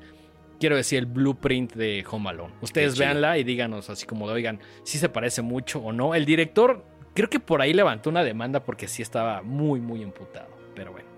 [0.58, 2.54] quiero decir, el blueprint de Home Alone.
[2.62, 6.14] Ustedes véanla y díganos así como de, oigan, si se parece mucho o no.
[6.14, 6.82] El director,
[7.18, 10.48] creo que por ahí levantó una demanda porque sí estaba muy, muy emputado.
[10.74, 11.08] Pero bueno,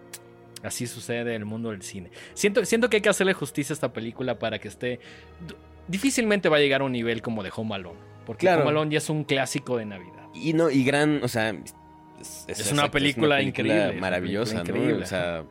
[0.62, 2.10] así sucede en el mundo del cine.
[2.34, 4.98] Siento, siento que hay que hacerle justicia a esta película para que esté...
[5.88, 7.98] Difícilmente va a llegar a un nivel como de Home Alone.
[8.24, 8.62] Porque Claro.
[8.62, 10.28] Home Alone ya es un clásico de Navidad.
[10.34, 11.50] Y no, y gran, o sea.
[12.20, 14.82] Es, Es una película increíble, es una Maravillosa, película ¿no?
[14.84, 15.04] increíble.
[15.04, 15.44] O sea.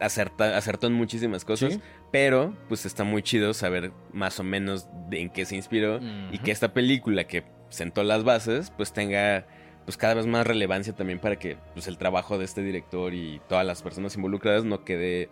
[0.00, 1.74] acerta- acertó en muchísimas cosas.
[1.74, 1.80] Sí.
[2.10, 6.00] Pero, pues está muy chido saber más o menos de en qué se inspiró.
[6.30, 9.46] Y que esta película que sentó las bases, pues tenga
[9.84, 13.40] pues cada vez más relevancia también para que pues el trabajo de este director y
[13.48, 15.28] todas las personas involucradas no quede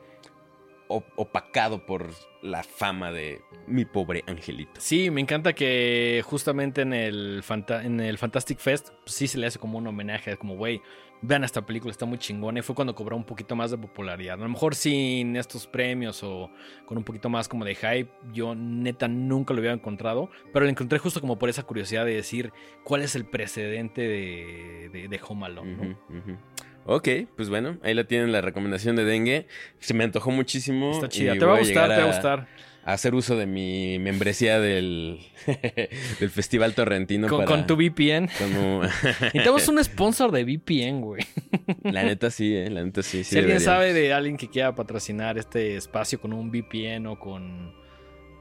[1.16, 2.08] opacado por
[2.42, 4.80] la fama de mi pobre angelito.
[4.80, 9.38] Sí, me encanta que justamente en el, Fanta- en el Fantastic Fest pues, sí se
[9.38, 10.80] le hace como un homenaje, como, güey,
[11.22, 12.58] vean esta película, está muy chingona.
[12.60, 14.34] Y fue cuando cobró un poquito más de popularidad.
[14.40, 16.50] A lo mejor sin estos premios o
[16.86, 20.30] con un poquito más como de hype, yo neta nunca lo hubiera encontrado.
[20.52, 22.52] Pero lo encontré justo como por esa curiosidad de decir
[22.84, 25.76] cuál es el precedente de, de, de Home Alone.
[26.08, 26.18] ¿no?
[26.18, 26.38] Ujú.
[26.86, 29.46] Ok, pues bueno, ahí la tienen la recomendación de dengue.
[29.78, 30.92] Se me antojó muchísimo.
[30.92, 32.48] Está chida, te va a gustar, te va a gustar.
[32.84, 35.20] a hacer uso de mi membresía del,
[36.20, 37.48] del Festival Torrentino Con, para...
[37.50, 38.28] con tu VPN.
[38.38, 38.82] como-
[39.22, 41.22] Necesitamos un sponsor de VPN, güey.
[41.84, 43.18] la neta sí, eh, la neta sí.
[43.24, 47.18] sí si alguien sabe de alguien que quiera patrocinar este espacio con un VPN o
[47.20, 47.74] con,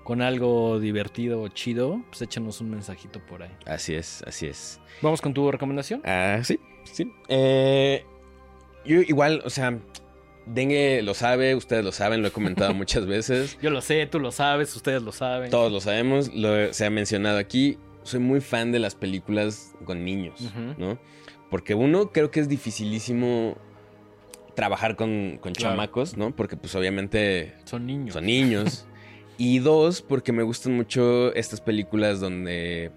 [0.05, 3.51] con algo divertido o chido, pues échanos un mensajito por ahí.
[3.65, 4.79] Así es, así es.
[5.01, 6.01] Vamos con tu recomendación.
[6.05, 6.57] Ah, sí,
[6.91, 7.11] sí.
[7.27, 8.03] Eh,
[8.85, 9.77] yo igual, o sea,
[10.45, 13.57] Dengue lo sabe, ustedes lo saben, lo he comentado muchas veces.
[13.61, 15.49] Yo lo sé, tú lo sabes, ustedes lo saben.
[15.51, 17.77] Todos lo sabemos, lo, se ha mencionado aquí.
[18.03, 20.39] Soy muy fan de las películas con niños.
[20.77, 20.97] ¿no?
[21.51, 23.57] Porque uno, creo que es dificilísimo
[24.55, 25.75] trabajar con, con Claro.
[25.75, 26.35] chamacos, ¿no?
[26.35, 28.13] Porque pues obviamente Son niños.
[28.13, 28.87] son niños.
[29.37, 32.91] y dos, porque me gustan mucho estas películas donde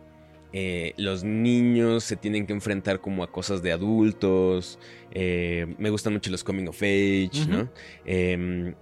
[0.52, 4.78] eh, los niños se tienen que enfrentar como a cosas de adultos.
[5.12, 7.30] Eh, me gustan mucho los coming of age.
[7.48, 7.68] ¿no?
[8.06, 8.74] Eh,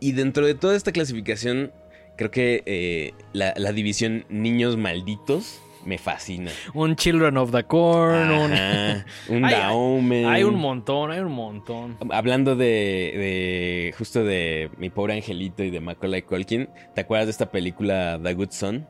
[0.00, 1.72] y dentro de toda esta clasificación,
[2.16, 6.52] creo que eh, la, la división niños malditos me fascina.
[6.74, 8.52] Un Children of the Corn, un-
[9.36, 10.26] un Hay- Daumen.
[10.26, 11.98] Hay un montón, hay un montón.
[12.12, 17.30] Hablando de, de justo de mi pobre angelito y de Macaulay Culkin, ¿te acuerdas de
[17.32, 18.86] esta película The Good Son?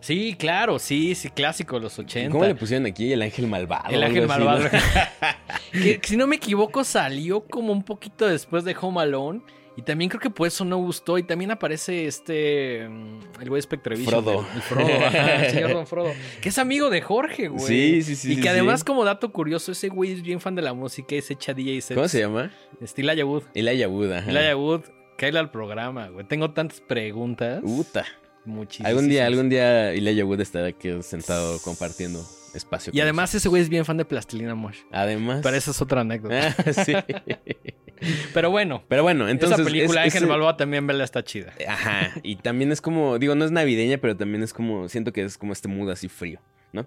[0.00, 2.30] Sí, claro, sí, sí, clásico los 80.
[2.32, 3.12] ¿Cómo le pusieron aquí?
[3.12, 3.90] El ángel malvado.
[3.90, 4.64] El ángel así, malvado.
[4.64, 4.70] ¿no?
[5.72, 9.40] que, si no me equivoco, salió como un poquito después de Home Alone.
[9.76, 11.16] Y también creo que por eso no gustó.
[11.16, 12.86] Y también aparece este.
[12.88, 14.40] mm, El güey Spectre Vision, Frodo.
[14.50, 16.12] El, el Frodo, ajá, el señor Don Frodo.
[16.40, 17.64] Que es amigo de Jorge, güey.
[17.64, 18.48] Sí, sí, sí, Y que sí.
[18.48, 21.54] además, como dato curioso, ese güey es bien fan de la música y se echa
[21.54, 21.94] DJ sets.
[21.94, 22.50] ¿Cómo se llama?
[22.80, 23.44] Wood.
[23.54, 24.12] Elijah Wood.
[24.12, 24.30] ajá.
[24.30, 24.82] Elijah Wood,
[25.16, 26.26] cállale al programa, güey.
[26.26, 27.60] Tengo tantas preguntas.
[27.62, 28.04] Uta.
[28.44, 28.88] Muchísimas.
[28.90, 32.24] Algún día, algún día Elijah Wood estará aquí sentado compartiendo
[32.54, 32.90] espacio.
[32.92, 34.78] Y con además, ese güey es bien fan de Plastilina Mosh.
[34.90, 35.40] Además.
[35.42, 36.56] Pero esa es otra anécdota.
[36.58, 36.94] Ah, sí.
[38.32, 39.58] Pero bueno, Pero bueno, entonces.
[39.58, 41.52] esa película es- Ángel ese- Malvado también vela está chida.
[41.68, 45.22] Ajá, y también es como, digo, no es navideña, pero también es como, siento que
[45.22, 46.40] es como este mood así frío,
[46.72, 46.86] ¿no?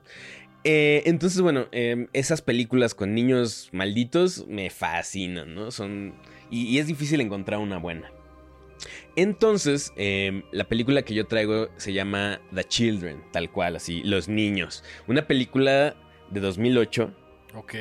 [0.63, 5.69] Eh, entonces, bueno, eh, esas películas con niños malditos me fascinan, ¿no?
[5.69, 6.15] Son,
[6.49, 8.09] y, y es difícil encontrar una buena.
[9.15, 14.27] Entonces, eh, la película que yo traigo se llama The Children, tal cual, así, Los
[14.27, 14.83] Niños.
[15.07, 15.95] Una película
[16.31, 17.13] de 2008
[17.55, 17.71] Ok.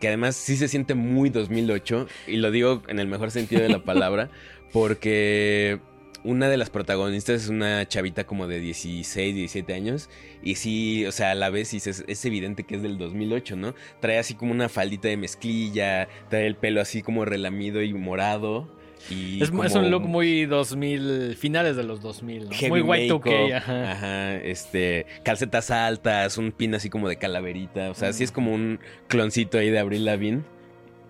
[0.00, 3.68] que además sí se siente muy 2008, y lo digo en el mejor sentido de
[3.68, 4.30] la palabra,
[4.72, 5.80] porque
[6.24, 10.08] una de las protagonistas es una chavita como de 16, 17 años,
[10.42, 13.56] y sí, o sea, a la vez sí es, es evidente que es del 2008,
[13.56, 13.74] ¿no?
[14.00, 18.68] Trae así como una faldita de mezclilla, trae el pelo así como relamido y morado.
[19.10, 22.68] Y Es, como es un look muy 2000, finales de los 2000, ¿no?
[22.68, 23.92] Muy white 2K, ajá.
[23.92, 28.52] ajá, este, calcetas altas, un pin así como de calaverita, o sea, sí es como
[28.52, 30.42] un cloncito ahí de Abril Lavigne.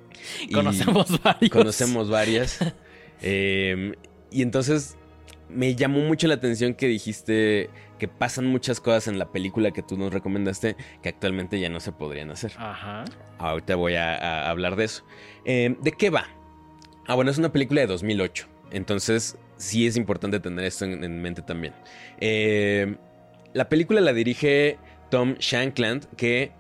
[0.53, 1.51] Conocemos varios.
[1.51, 2.59] Conocemos varias.
[3.21, 3.97] Eh,
[4.31, 4.97] y entonces
[5.49, 7.69] me llamó mucho la atención que dijiste
[7.99, 11.81] que pasan muchas cosas en la película que tú nos recomendaste que actualmente ya no
[11.81, 12.53] se podrían hacer.
[12.57, 13.05] Ajá.
[13.39, 15.05] Ahorita voy a, a hablar de eso.
[15.45, 16.29] Eh, ¿De qué va?
[17.09, 18.47] Ah, bueno, es una película de 2008.
[18.71, 21.75] Entonces, sí es importante tener esto en, en mente también.
[22.21, 22.97] Eh,
[23.55, 24.79] la película la dirige
[25.11, 26.53] Tom Shankland, que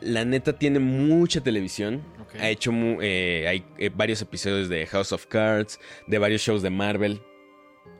[0.00, 2.02] la neta tiene mucha televisión.
[2.40, 5.78] Ha hecho eh, hay eh, varios episodios de House of Cards,
[6.08, 7.22] de varios shows de Marvel.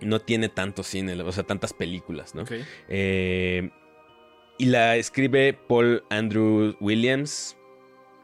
[0.01, 2.43] No tiene tanto cine, o sea, tantas películas, ¿no?
[2.43, 2.53] Ok.
[2.89, 3.71] Eh,
[4.59, 7.57] y la escribe Paul Andrew Williams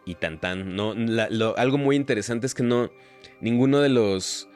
[0.04, 0.74] y tan tan.
[0.76, 2.90] No, la- lo- algo muy interesante es que no.
[3.40, 4.48] Ninguno de los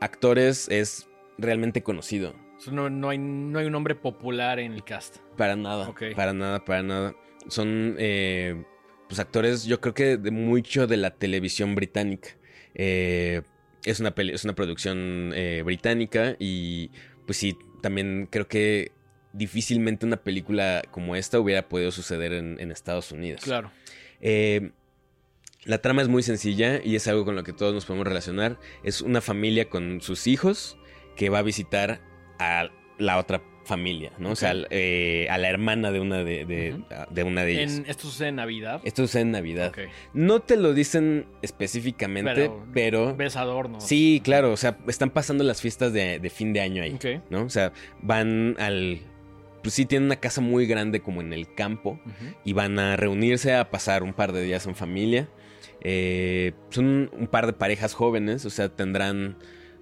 [0.00, 2.34] actores es realmente conocido.
[2.70, 5.18] No, no hay, no hay un nombre popular en el cast.
[5.36, 5.92] Para nada.
[6.16, 7.14] Para nada, para nada.
[7.48, 8.64] Son eh,
[9.08, 12.30] pues actores, yo creo que de mucho de la televisión británica.
[12.74, 13.42] Eh,
[13.84, 16.90] es, una peli- es una producción eh, británica y
[17.26, 18.92] pues sí, también creo que
[19.32, 23.42] difícilmente una película como esta hubiera podido suceder en, en Estados Unidos.
[23.42, 23.70] Claro.
[24.20, 24.70] Eh,
[25.64, 28.58] la trama es muy sencilla y es algo con lo que todos nos podemos relacionar.
[28.82, 30.78] Es una familia con sus hijos
[31.16, 32.00] que va a visitar
[32.38, 34.32] a la otra familia, ¿no?
[34.32, 36.84] O sea, eh, a la hermana de una de, de- Ujú.
[37.14, 37.78] de una de ellas.
[37.78, 38.82] En, esto sucede en Navidad.
[38.84, 39.72] Esto sucede en Navidad.
[40.12, 43.16] No te lo dicen específicamente, Pero- pero...
[43.16, 43.82] Ves adornos.
[43.84, 47.22] Sí, claro, o sea, están pasando las fiestas de, de fin de año ahí, Ok.
[47.30, 47.44] ¿no?
[47.44, 49.00] O sea, van al...
[49.62, 51.98] Pues sí, tienen una casa muy grande como en el campo
[52.44, 55.30] y van a reunirse a pasar un par de días en familia.
[55.84, 59.36] Eh, son un par de parejas jóvenes, o sea, tendrán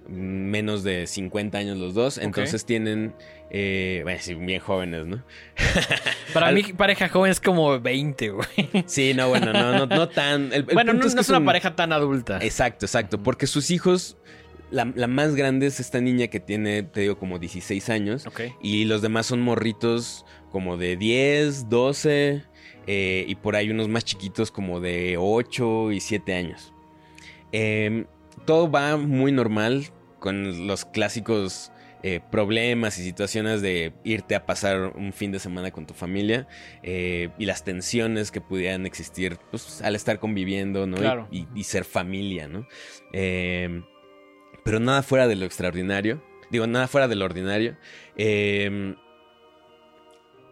[0.09, 3.15] menos de 50 años los dos, entonces tienen,
[3.51, 5.23] eh, bueno, sí, bien jóvenes, ¿no?
[6.35, 8.47] Para Al- mí, pareja joven es como 20, güey.
[8.87, 10.47] Sí, no, bueno, no, no, no tan...
[10.53, 12.39] el- el bueno, no, es una un- pareja tan adulta.
[12.43, 14.17] Exacto, exacto, porque sus hijos,
[14.73, 18.41] la, la más grande es esta niña que tiene, te digo, como 16 años, Ok.
[18.61, 22.43] y los demás son morritos como de 10, 12,
[22.87, 26.73] eh, y por ahí unos más chiquitos como de 8 y 7 años.
[27.53, 28.07] Em,
[28.47, 29.87] todo va muy normal
[30.19, 31.71] con los clásicos
[32.05, 36.49] eh, problemas y situaciones de irte a pasar un fin de semana con tu familia
[36.83, 40.97] eh, y las tensiones que pudieran existir pues, al estar conviviendo ¿no?
[40.97, 41.29] Y- Claro.
[41.31, 42.49] y, y ser familia.
[42.49, 42.67] ¿no?
[43.13, 43.85] Em,
[44.65, 46.23] pero nada fuera de lo extraordinario.
[46.51, 47.77] Digo, nada fuera de lo ordinario.
[48.17, 48.97] Em,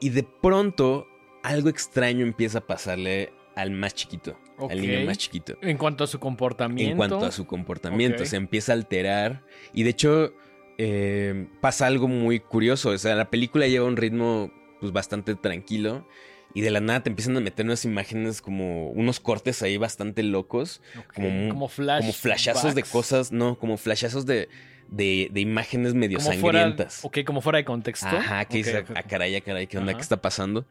[0.01, 1.07] y de pronto
[1.43, 4.39] algo extraño empieza a pasarle al más chiquito.
[4.59, 5.57] Al niño más chiquito.
[5.63, 6.91] En cuanto a su comportamiento.
[6.91, 9.43] En cuanto a su comportamiento, se empieza a alterar.
[9.73, 10.35] Y de hecho,
[10.79, 12.91] eh, pasa algo muy curioso.
[12.91, 16.07] O sea, la película lleva un ritmo pues, bastante tranquilo.
[16.53, 20.23] Y de la nada te empiezan a meter unas imágenes como unos cortes ahí bastante
[20.25, 20.83] locos.
[21.15, 22.01] Como como flash.
[22.01, 23.31] como flashazos de cosas.
[23.31, 24.49] No, como flashazos de,
[24.89, 27.05] de, de imágenes medio como fuera, sangrientas.
[27.05, 28.09] ok, como fuera de contexto.
[28.09, 29.07] Ajá, que dice, a ok.
[29.09, 29.93] caray, a caray, ¿qué onda?
[29.93, 29.99] Ajá.
[29.99, 30.67] ¿Qué está pasando?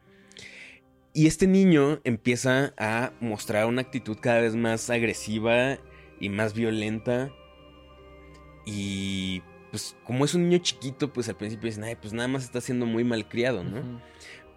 [1.14, 5.78] Y este niño empieza a mostrar una actitud cada vez más agresiva
[6.20, 7.32] y más violenta.
[8.66, 9.42] Y
[9.72, 12.62] pues como es un niño chiquito, pues al principio dicen, ay, pues nada más está
[12.62, 14.02] siendo muy malcriado, ¿no?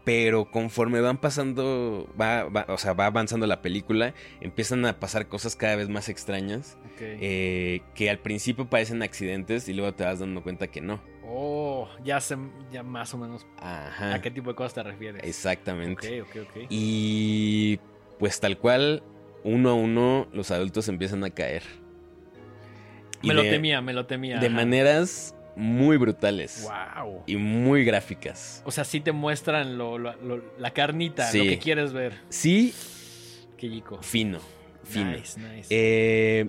[0.05, 5.29] Pero conforme van pasando, va, va- o sea, va avanzando la película, empiezan a pasar
[5.29, 6.77] cosas cada vez más extrañas.
[7.21, 11.01] Eh, que al principio parecen accidentes y luego te vas dando cuenta que no.
[11.25, 12.37] Oh, ya sé
[12.73, 14.15] ya más o menos Ajá.
[14.15, 15.23] a qué tipo de cosas te refieres.
[15.25, 16.21] Exactamente.
[16.23, 16.67] Ok, ok, ok.
[16.71, 17.79] Y
[18.19, 19.03] pues tal cual,
[19.45, 21.63] uno a uno, los adultos empiezan a caer.
[23.23, 24.39] Y me lo de- temía, me lo temía.
[24.41, 24.57] De ajá.
[24.57, 26.65] maneras muy brutales
[27.05, 27.23] Wow.
[27.27, 28.63] y muy gráficas.
[28.65, 31.39] O sea, sí te muestran lo- lo- lo- la carnita, Sí.
[31.39, 32.15] lo que quieres ver.
[32.31, 32.75] Sí,
[33.57, 33.99] Qué chico.
[34.03, 34.39] fino,
[34.83, 35.11] fino.
[35.13, 35.69] Nice, nice.
[35.71, 36.49] Eh,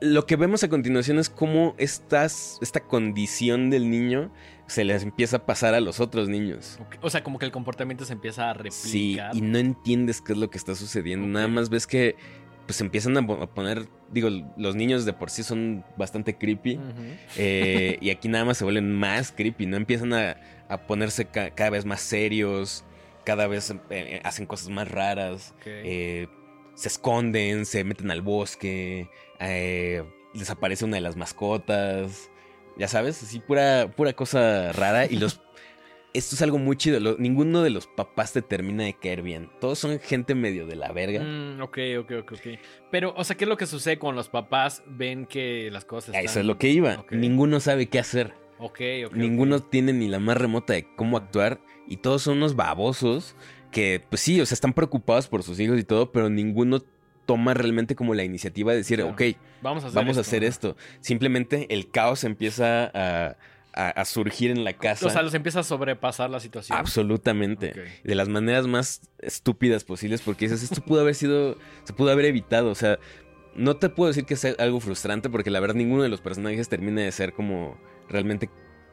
[0.00, 4.30] lo que vemos a continuación es cómo estas, esta condición del niño
[4.66, 6.78] se les empieza a pasar a los otros niños.
[7.00, 9.36] O sea, como que el comportamiento se empieza a Sí, replicar.
[9.36, 11.26] y no entiendes qué es lo que está sucediendo.
[11.26, 12.16] Nada más ves que
[12.66, 16.80] pues empiezan a po- a poner, digo, los niños de por sí son bastante creepy.
[17.36, 19.76] Eh, y aquí nada más se vuelven más creepy, ¿no?
[19.76, 20.36] Empiezan a,
[20.68, 22.84] a ponerse ca- cada vez más serios,
[23.24, 26.26] cada vez eh, hacen cosas más raras, eh,
[26.74, 29.08] se esconden, se meten al bosque,
[29.40, 30.02] eh,
[30.34, 32.30] desaparece una de las mascotas,
[32.76, 35.06] ya sabes, así pura, pura cosa rara.
[35.06, 35.40] Y los...
[36.14, 36.98] Esto es algo muy chido.
[36.98, 39.50] lo- ninguno de los papás te termina de caer bien.
[39.60, 41.20] Todos son gente medio de la verga.
[41.22, 42.58] Mm, ok, ok, ok, ok.
[42.90, 46.10] Pero, o sea, ¿qué es lo que sucede cuando los papás ven que las cosas
[46.14, 46.24] están...
[46.24, 47.04] Eso es lo que iba.
[47.10, 48.32] Ninguno sabe qué hacer.
[48.58, 49.12] Ok, ok.
[49.12, 51.60] Ninguno tiene ni la más remota de cómo actuar.
[51.86, 53.36] Y todos son unos babosos
[53.70, 56.80] que, pues sí, o sea, están preocupados por sus hijos y todo, pero ninguno
[57.26, 59.12] toma realmente como la iniciativa de decir, Claro.
[59.12, 59.22] ok,
[59.62, 60.48] Vamos a hacer vamos a esto, hacer ¿no?
[60.48, 60.76] esto.
[61.00, 63.36] Simplemente el caos empieza a,
[63.74, 65.06] a- a surgir en la casa.
[65.06, 66.78] O sea, los empieza a sobrepasar la situación.
[66.78, 67.74] Absolutamente.
[68.04, 72.24] De las maneras más estúpidas posibles, porque dices, esto pudo haber sido, se pudo haber
[72.26, 72.70] evitado.
[72.70, 72.98] O sea,
[73.54, 76.68] no te puedo decir que sea algo frustrante, porque la verdad ninguno de los personajes
[76.68, 77.76] termina de ser como
[78.08, 78.48] realmente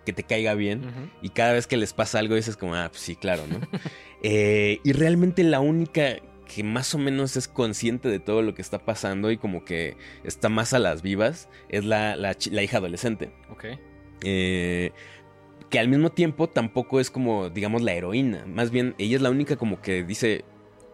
[0.06, 1.12] que te caiga bien.
[1.22, 3.60] Y cada vez que les pasa algo dices como, ah, pues sí, claro, ¿no?
[4.26, 6.16] Eh, y realmente la única
[6.54, 9.98] que más o menos es consciente de todo lo que está pasando y como que
[10.24, 13.32] está más a las vivas es la, la la hija adolescente.
[13.50, 13.66] Ok.
[14.24, 14.92] Eh,
[15.70, 18.46] que al mismo tiempo tampoco es como, digamos, la heroína.
[18.46, 20.46] Más bien, ella es la única como que dice,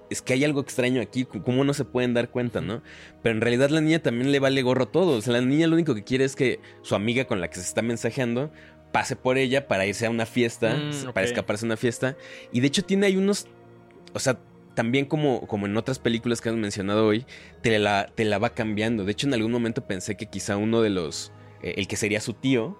[0.10, 2.82] es que hay algo extraño aquí, ¿cómo no se pueden dar cuenta, no?
[3.22, 5.18] Pero en realidad la niña también le vale gorro todo.
[5.18, 7.56] O sea, la niña lo único que quiere es que su amiga con la que
[7.56, 8.52] se está mensajeando
[8.94, 12.16] pase por ella para irse a una fiesta, Mm, para escaparse a una fiesta.
[12.52, 13.48] Y de hecho tiene ahí unos,
[14.14, 14.40] o sea,
[14.80, 17.26] también como, como en otras películas que hemos mencionado hoy,
[17.62, 19.04] te la, te la va cambiando.
[19.04, 22.22] De hecho, en algún momento pensé que quizá uno de los, eh, el que sería
[22.22, 22.80] su tío,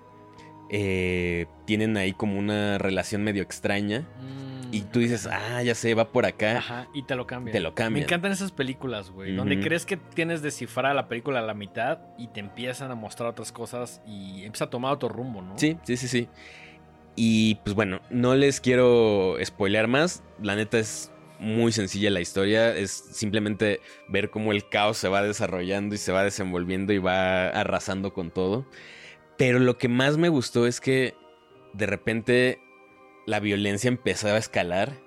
[0.70, 4.08] eh, tienen ahí como una relación medio extraña.
[4.22, 4.74] Mm.
[4.74, 6.60] Y tú dices, ah, ya sé, va por acá.
[6.60, 7.52] Ajá, y te lo cambian.
[7.52, 8.00] Te lo cambian.
[8.00, 9.36] Me encantan esas películas, güey.
[9.36, 13.32] Donde crees que tienes descifrada la película a la mitad y te empiezan a mostrar
[13.32, 15.60] otras cosas y empieza a tomar otro rumbo, ¿no?
[15.60, 16.30] Sí, sí, sí, sí.
[17.18, 20.24] Y pues bueno, no les quiero spoilear más.
[20.42, 22.76] La neta es muy sencilla la historia.
[22.76, 27.50] Es simplemente ver cómo el caos se va desarrollando y se va desenvolviendo y va
[27.50, 28.66] arrasando con todo.
[29.38, 31.16] Pero lo que más me gustó es que
[31.74, 32.60] de repente
[33.26, 35.02] la violencia empezaba a escalar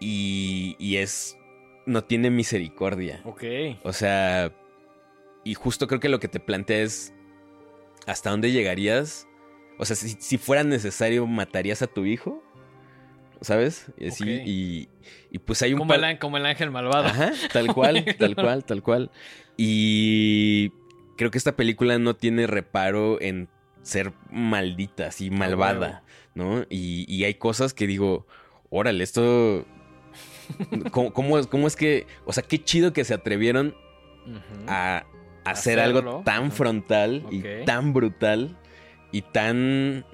[0.00, 1.36] y, y es...
[1.86, 3.22] no tiene misericordia.
[3.24, 3.42] Ok.
[3.82, 4.52] O sea,
[5.44, 7.12] y justo creo que lo que te plantea es
[8.06, 9.26] hasta dónde llegarías.
[9.78, 12.43] O sea, si, si fuera necesario, ¿matarías a tu hijo?
[13.40, 13.86] ¿Sabes?
[13.98, 14.88] Y, así, y,
[15.30, 17.06] y pues hay un Como, el, como el ángel malvado.
[17.06, 19.10] Ajá, tal cual, tal cual, tal cual.
[19.56, 20.70] Y
[21.16, 23.48] creo que esta película no tiene reparo en
[23.82, 26.02] ser maldita, así malvada,
[26.34, 26.64] ¿no?
[26.70, 28.26] Y, y hay cosas que digo,
[28.70, 29.66] órale, esto...
[30.90, 32.06] ¿Cómo, cómo es, ¿Cómo es que...
[32.24, 33.74] O sea, qué chido que se atrevieron
[34.66, 35.04] a
[35.44, 35.98] hacer Hacerlo.
[35.98, 38.58] algo tan frontal y tan brutal
[39.12, 40.04] y tan...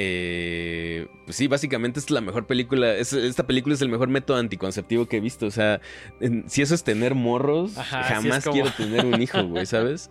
[0.00, 2.94] eh, pues sí, básicamente es la mejor película.
[2.94, 5.46] es- esta película es el mejor método anticonceptivo que he visto.
[5.46, 5.80] O sea,
[6.20, 10.08] en- si eso es tener morros, Ajá, jamás como- quiero tener un hijo, güey, ¿sabes?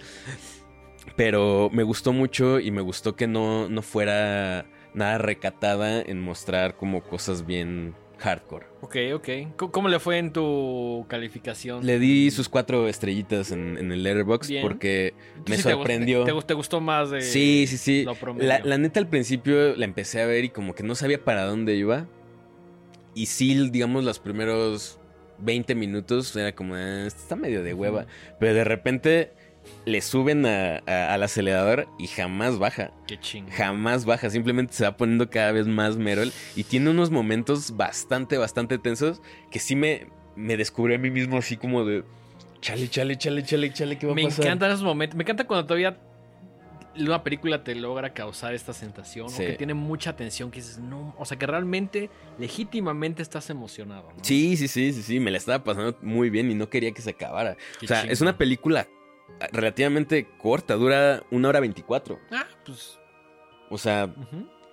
[1.15, 6.75] Pero me gustó mucho y me gustó que no, no fuera nada recatada en mostrar
[6.75, 8.65] como cosas bien hardcore.
[8.81, 9.29] Ok, ok.
[9.57, 11.85] ¿Cómo- ¿Cómo le fue en tu calificación?
[11.85, 15.13] Le di sus cuatro estrellitas en, en el Letterboxd porque
[15.45, 16.23] ¿Tú me sí sorprendió.
[16.23, 18.03] ¿Te, gust- te gustó más de Sí, sí, sí.
[18.05, 18.15] lo?
[18.39, 21.45] La, la neta al principio la empecé a ver y como que no sabía para
[21.45, 22.07] dónde iba.
[23.13, 24.99] Y sí, digamos, los primeros
[25.39, 28.05] 20 minutos era como, "Ah, está medio de hueva.
[28.39, 29.31] Pero de repente
[29.85, 32.91] le suben a- a- al acelerador y jamás baja.
[33.07, 33.49] Qué chingo.
[33.51, 36.31] Jamás baja, simplemente se va poniendo cada vez más Merol.
[36.55, 41.37] Y tiene unos momentos bastante, bastante tensos que sí me, me descubrí a mí mismo
[41.37, 42.03] así como de...
[42.61, 44.45] Chale, chale, chale, chale, chale, ¿qué va a Me pasar?
[44.45, 45.15] encantan esos momentos.
[45.15, 45.97] Me encanta cuando todavía
[46.99, 49.29] una película te logra causar esta sensación.
[49.29, 49.43] Sí.
[49.43, 50.49] O que tiene mucha tensión.
[50.49, 51.13] Que dices, no.
[51.19, 52.09] O sea, que realmente,
[52.39, 54.09] legítimamente estás emocionado.
[54.17, 54.23] ¿no?
[54.23, 57.01] Sí, sí, sí, sí, sí, me la estaba pasando muy bien y no quería que
[57.03, 57.55] se acabara.
[57.79, 58.13] Qué o sea, chingo.
[58.13, 58.87] es una película
[59.51, 62.19] relativamente corta, dura una hora veinticuatro.
[62.31, 62.99] Ah, pues.
[63.69, 64.13] O sea.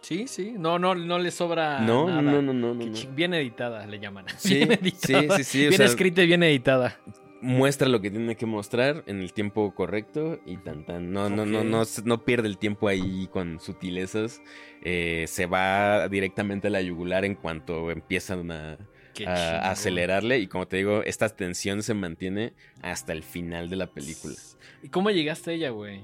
[0.01, 0.55] Sí, sí.
[0.59, 1.81] No, no, no le sobra.
[1.81, 2.21] no, nada.
[2.21, 4.27] no, no, no, no, Bien editada, le llaman.
[4.37, 5.37] Sí, bien editada.
[5.39, 6.99] sí, sí, sí, o Bien sea- escrita y bien editada.
[7.41, 11.13] Muestra lo que tiene que mostrar en el tiempo correcto y tan tan.
[11.13, 14.41] No, no, no, no, no pierde el tiempo ahí con sutilezas.
[14.83, 18.85] Eh, se va directamente a la yugular en cuanto empiezan a, Qué
[19.27, 20.39] a- acelerarle.
[20.39, 22.53] Y como te digo, esta tensión se mantiene
[22.83, 24.35] hasta el final de la película.
[24.83, 26.01] ¿Y cómo llegaste a ella, güey?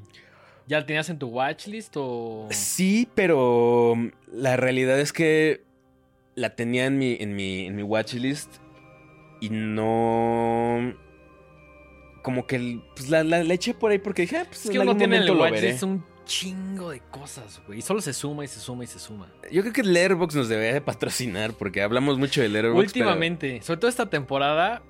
[0.67, 2.47] ¿Ya la tenías en tu watchlist o...?
[2.51, 5.63] Sí, pero mm, la realidad es que
[6.37, 8.55] la tenía en mi, en mi, en mi watchlist
[9.41, 10.95] y no...
[12.23, 14.73] Como que pues la, la- la eché por ahí porque dije, ah, pues Es en
[14.73, 15.85] que uno algún tiene en el momento lo veré.
[15.85, 17.81] un chingo de cosas, güey.
[17.81, 19.27] Y solo se suma y se suma y se suma.
[19.51, 22.79] Yo creo que Letterboxd nos debería de patrocinar porque hablamos mucho de Letterboxd.
[22.87, 24.83] Últimamente, sobre todo esta temporada,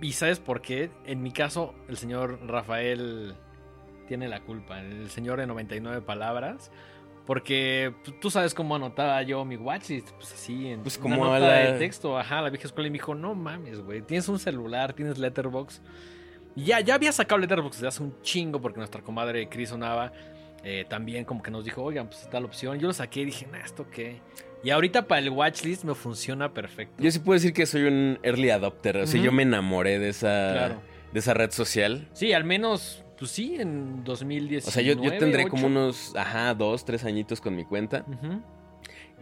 [0.00, 0.90] y ¿sabes por qué?
[1.04, 3.34] En mi caso, el señor Rafael
[4.08, 6.70] tiene la culpa, el señor de 99 palabras.
[7.26, 11.24] Porque pues, tú sabes cómo anotaba yo mi watchlist, pues así, en Pues una como
[11.26, 14.00] a nota la- de texto, ajá, la vieja escuela y me dijo, no mames, güey,
[14.00, 15.82] tienes un celular, tienes Letterboxd.
[16.54, 20.12] Y ya, ya había sacado Letterboxd desde hace un chingo porque nuestra comadre Cris Onava
[20.68, 22.76] eh, también como que nos dijo, oigan, pues está la opción.
[22.80, 24.20] Yo lo saqué y dije, nah, ¿esto qué?
[24.64, 27.00] Y ahorita para el watchlist me funciona perfecto.
[27.00, 28.96] Yo sí puedo decir que soy un early adopter.
[28.96, 30.82] O sea, yo me enamoré de esa, Claro.
[31.12, 32.08] de esa red social.
[32.14, 34.66] Sí, al menos, pues sí, en 2019.
[34.68, 38.04] O sea, yo, yo tendré como unos, ajá, dos, tres añitos con mi cuenta.
[38.08, 38.42] Ujú.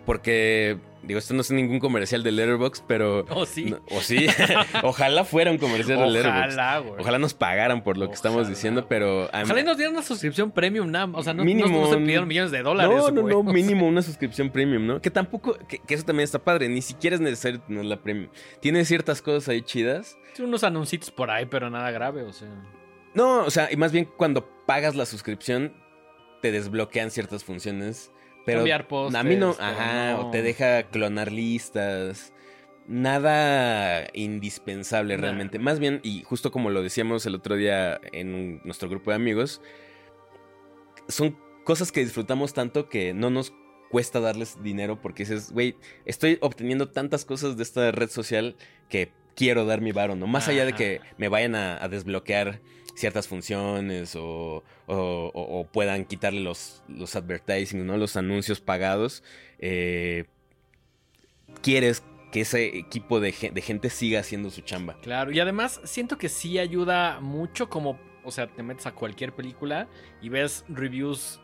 [0.06, 3.24] Porque, digo, esto no es ningún comercial de Letterboxd, pero...
[3.30, 3.66] Oh, sí.
[3.66, 4.26] no- o sí,
[4.82, 6.46] ojalá fuera un comercial de Letterboxd.
[6.48, 7.00] Ojalá, güey.
[7.00, 9.30] Ojalá nos pagaran por lo que estamos diciendo, pero...
[9.32, 11.08] a Ojalá nos dieran una suscripción premium, nada.
[11.14, 12.94] O sea, no, Mínimo no se pidieron millones de dólares.
[12.96, 13.34] No, no, güey.
[13.34, 15.00] no, mínimo una suscripción premium, ¿no?
[15.00, 18.28] Que tampoco, que, que eso también está padre, ni siquiera es necesario tener la premium.
[18.60, 20.18] Tiene ciertas cosas ahí chidas.
[20.34, 22.48] sí, unos anuncios por ahí, pero nada grave, o sea.
[23.14, 25.72] No, o sea, y más bien cuando pagas la suscripción,
[26.42, 28.10] te desbloquean ciertas funciones.
[28.44, 30.28] Pero Cambiar pósters, a mí no, ajá, no.
[30.28, 32.32] o te deja clonar listas.
[32.86, 35.22] nada indispensable Nah.
[35.22, 35.58] realmente.
[35.58, 39.62] Más bien, y justo como lo decíamos el otro día en nuestro grupo de amigos,
[41.08, 43.54] son cosas que disfrutamos tanto que no nos
[43.90, 48.56] cuesta darles dinero porque dices, güey, estoy obteniendo tantas cosas de esta red social
[48.88, 50.26] que quiero dar mi varo, ¿no?
[50.26, 52.60] Más allá de que me vayan a, a desbloquear
[52.94, 57.96] ciertas funciones o, o- o- o puedan quitarle los, los advertising, ¿no?
[57.96, 59.22] Los anuncios pagados.
[59.58, 60.24] eh,
[61.62, 64.98] quieres que ese equipo de, gen- de gente siga haciendo su chamba.
[65.02, 69.32] Claro, y además siento que sí ayuda mucho como, o sea, te metes a cualquier
[69.32, 69.88] película
[70.20, 71.40] y ves reviews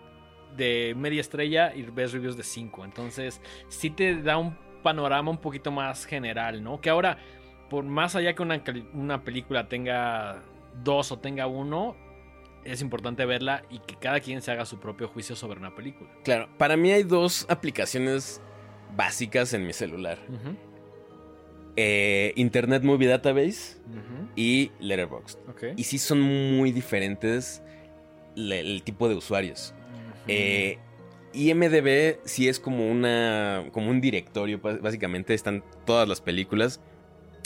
[0.56, 2.84] de media estrella y ves reviews de 5.
[2.84, 6.80] Entonces, sí te da un panorama un poquito más general, ¿no?
[6.80, 7.18] Que ahora,
[7.70, 8.62] por más allá que una,
[8.92, 10.42] una película tenga
[10.84, 11.96] dos o tenga uno,
[12.64, 16.10] es importante verla y que cada quien se haga su propio juicio sobre una película.
[16.24, 18.42] Claro, para mí hay dos aplicaciones
[18.96, 20.18] básicas en mi celular.
[21.76, 23.78] Eh, Internet Movie Database
[24.36, 25.38] y Letterboxd.
[25.76, 27.62] Y sí son muy diferentes
[28.34, 29.72] le- el tipo de usuarios.
[30.28, 30.78] Eh,
[31.32, 36.80] IMDB sí es como una como un directorio, bás- básicamente están todas las películas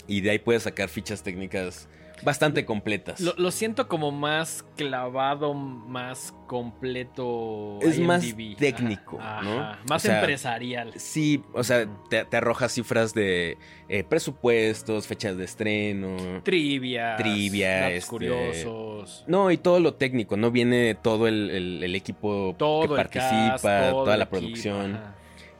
[0.07, 1.87] y de ahí puedes sacar fichas técnicas
[2.23, 3.19] bastante completas.
[3.19, 7.77] Lo, lo siento como más clavado, más completo.
[7.81, 8.23] Es más
[8.57, 9.59] técnico, Ajá, ¿no?
[9.59, 9.79] ajá.
[9.89, 10.93] Más O sea, empresarial.
[10.95, 13.57] Sí, o sea, te, te arroja cifras de
[13.89, 16.41] eh, presupuestos, fechas de estreno.
[16.43, 17.15] Trivia.
[17.17, 19.25] Trivia, este, curiosos.
[19.27, 20.51] No, y todo lo técnico, ¿no?
[20.51, 24.99] Viene todo el, el- el equipo Todo que el participa, cast, toda la equipo, producción.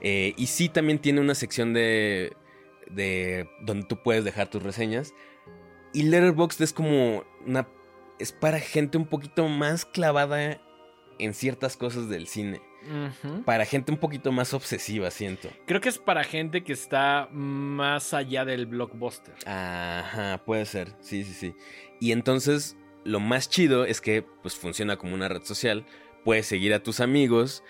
[0.01, 2.33] Eh, y sí también tiene una sección de,
[2.89, 5.13] de donde tú puedes dejar tus reseñas.
[5.93, 7.67] Y Letterboxd es como una...
[8.19, 10.61] Es para gente un poquito más clavada
[11.19, 12.61] en ciertas cosas del cine.
[13.45, 15.49] Para gente un poquito más obsesiva, siento.
[15.65, 19.33] Creo que es para gente que está más allá del blockbuster.
[19.47, 20.93] Ajá, puede ser.
[20.99, 21.55] Sí, sí, sí.
[21.99, 25.85] Y entonces, lo más chido es que pues funciona como una red social.
[26.23, 27.63] Puedes seguir a tus amigos.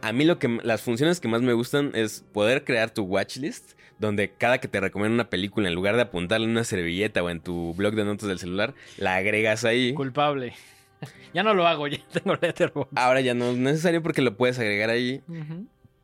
[0.00, 3.72] A mí lo que las funciones que más me gustan es poder crear tu watchlist,
[4.02, 7.30] donde cada que te recomienda una película, en lugar de apuntarle en una servilleta o
[7.30, 9.94] en tu blog de notas del celular, la agregas ahí.
[9.94, 10.52] Culpable.
[11.34, 12.98] ya no lo hago, ya tengo Letterboxd.
[12.98, 15.22] Ahora ya no es necesario porque lo puedes agregar ahí.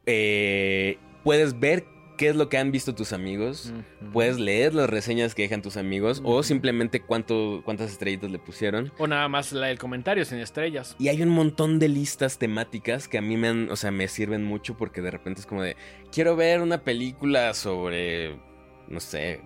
[0.07, 1.85] Eh, puedes ver
[2.19, 3.73] qué es lo que han visto tus amigos.
[4.13, 8.93] Puedes leer las reseñas que dejan tus amigos o simplemente cuánto, cuántas estrellitas le pusieron.
[8.99, 10.95] O nada más la del comentario sin estrellas.
[10.99, 14.07] Y hay un montón de listas temáticas que a mí me han, o sea, me
[14.09, 15.77] sirven mucho porque de repente es como de,
[16.13, 18.37] quiero ver una película sobre,
[18.89, 19.41] no sé,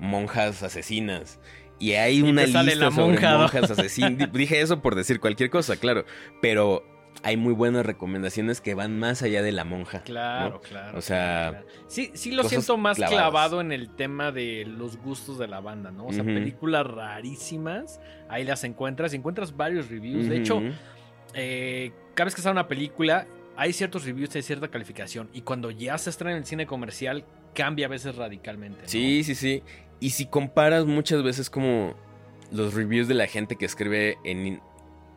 [0.00, 1.38] monjas asesinas.
[1.78, 3.38] Y hay Y una lista sobre monja, ¿no?
[3.40, 4.16] monjas asesinas.
[4.32, 6.04] Di- Dije eso por decir cualquier cosa, claro.
[6.40, 6.82] Pero
[7.22, 10.02] hay muy buenas recomendaciones que van más allá de la monja.
[10.02, 10.60] Claro, ¿no?
[10.60, 10.98] claro.
[10.98, 11.66] O sea, claro.
[11.88, 13.18] sí, sí lo siento más clavadas.
[13.18, 16.06] clavado en el tema de los gustos de la banda, ¿no?
[16.06, 20.28] O sea, películas rarísimas, ahí las encuentras, y encuentras varios reviews.
[20.28, 20.62] De hecho,
[21.34, 25.70] eh, cada vez que sale una película, hay ciertos reviews, hay cierta calificación, y cuando
[25.70, 28.82] ya se estrena en el cine comercial, cambia a veces radicalmente.
[28.82, 28.88] ¿no?
[28.88, 29.62] Sí, sí, sí.
[29.98, 31.94] Y si comparas muchas veces como
[32.52, 34.60] los reviews de la gente que escribe en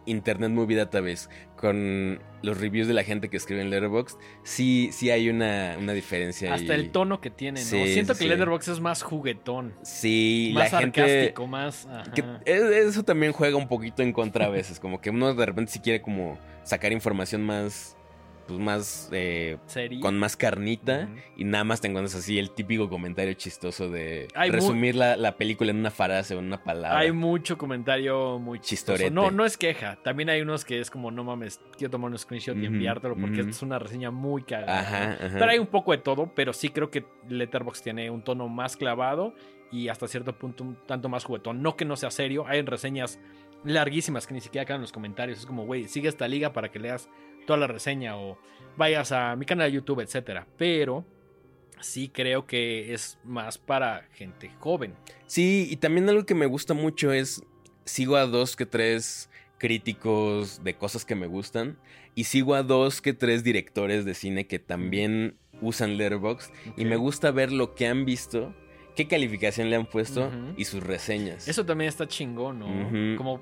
[0.06, 5.12] Internet Movie Database con los reviews de la gente que escribe en Letterboxd, sí, sí
[5.12, 6.54] hay una, una diferencia.
[6.54, 6.80] Hasta ahí.
[6.80, 7.66] el tono que tiene, ¿no?
[7.66, 8.28] Sí, Siento que sí.
[8.28, 11.02] Letterboxd es más juguetón, Sí, más la gente...
[11.02, 11.88] sarcástico, más...
[12.16, 15.46] que e- eso también juega un poquito en contra a veces, como que uno de
[15.46, 17.98] repente sí quiere como sacar información más,
[18.50, 19.58] pues más, eh,
[20.02, 24.50] con más carnita y nada más te encuentras así el típico comentario chistoso de Hay
[24.50, 26.98] resumir la, la película en una frase o en una palabra.
[26.98, 29.10] Hay mucho comentario muy chistoso.
[29.12, 29.98] No, no es queja.
[30.04, 33.42] También hay unos que es como, no mames, quiero tomar un screenshot y enviártelo porque
[33.42, 34.80] es una reseña muy cagada.
[34.80, 35.38] Ajá, ajá.
[35.38, 38.76] Pero hay un poco de todo, pero sí creo que Letterboxd tiene un tono más
[38.76, 39.36] clavado
[39.72, 41.62] y hasta cierto punto un tanto más juguetón.
[41.62, 43.20] No que no sea serio, hay reseñas
[43.64, 45.40] larguísimas que ni siquiera quedan en los comentarios.
[45.40, 47.10] Es como, güey, sigue esta liga para que leas
[47.50, 48.38] toda la reseña o
[48.78, 50.46] vayas a mi canal de YouTube, etcétera.
[50.56, 51.04] Pero
[51.82, 54.94] sí creo que es más para gente joven.
[55.26, 57.42] Sí, y también algo que me gusta mucho es,
[57.86, 61.80] sigo a dos que tres críticos de cosas que me gustan
[62.14, 66.98] y sigo a dos que tres directores de cine que también usan Letterboxd y me
[66.98, 68.54] gusta ver lo que han visto,
[68.96, 71.48] qué calificación le han puesto y sus reseñas.
[71.48, 73.18] Eso también está chingón, ¿no?
[73.18, 73.42] Como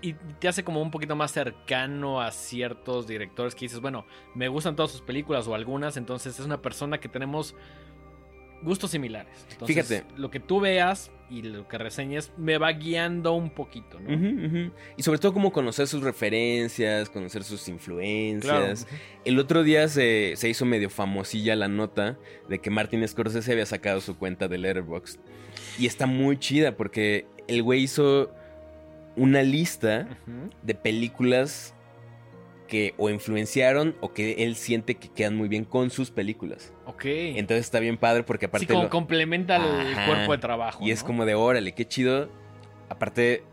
[0.00, 4.48] y te hace como un poquito más cercano a ciertos directores que dices, bueno, me
[4.48, 7.54] gustan todas sus películas o algunas, entonces es una persona que tenemos
[8.64, 9.46] gustos similares.
[9.52, 10.04] Entonces, Fíjate.
[10.16, 14.70] Lo que tú veas y lo que reseñes me va guiando un poquito, ¿no?
[14.96, 18.84] Y sobre todo como conocer sus referencias, conocer sus influencias.
[18.84, 19.02] Claro.
[19.24, 23.66] El otro día se, se hizo medio famosilla la nota de que Martin Scorsese había
[23.66, 25.20] sacado su cuenta de Letterboxd.
[25.78, 28.32] Y está muy chida porque el güey hizo
[29.16, 30.08] una lista
[30.62, 31.74] de películas
[32.68, 36.72] que o influenciaron o que él siente que quedan muy bien con sus películas.
[36.86, 37.04] Ok.
[37.04, 40.84] Entonces está bien padre porque aparte sí, como lo- complementa el cuerpo de trabajo.
[40.84, 42.28] y es como de órale, qué chido.
[42.88, 43.44] Aparte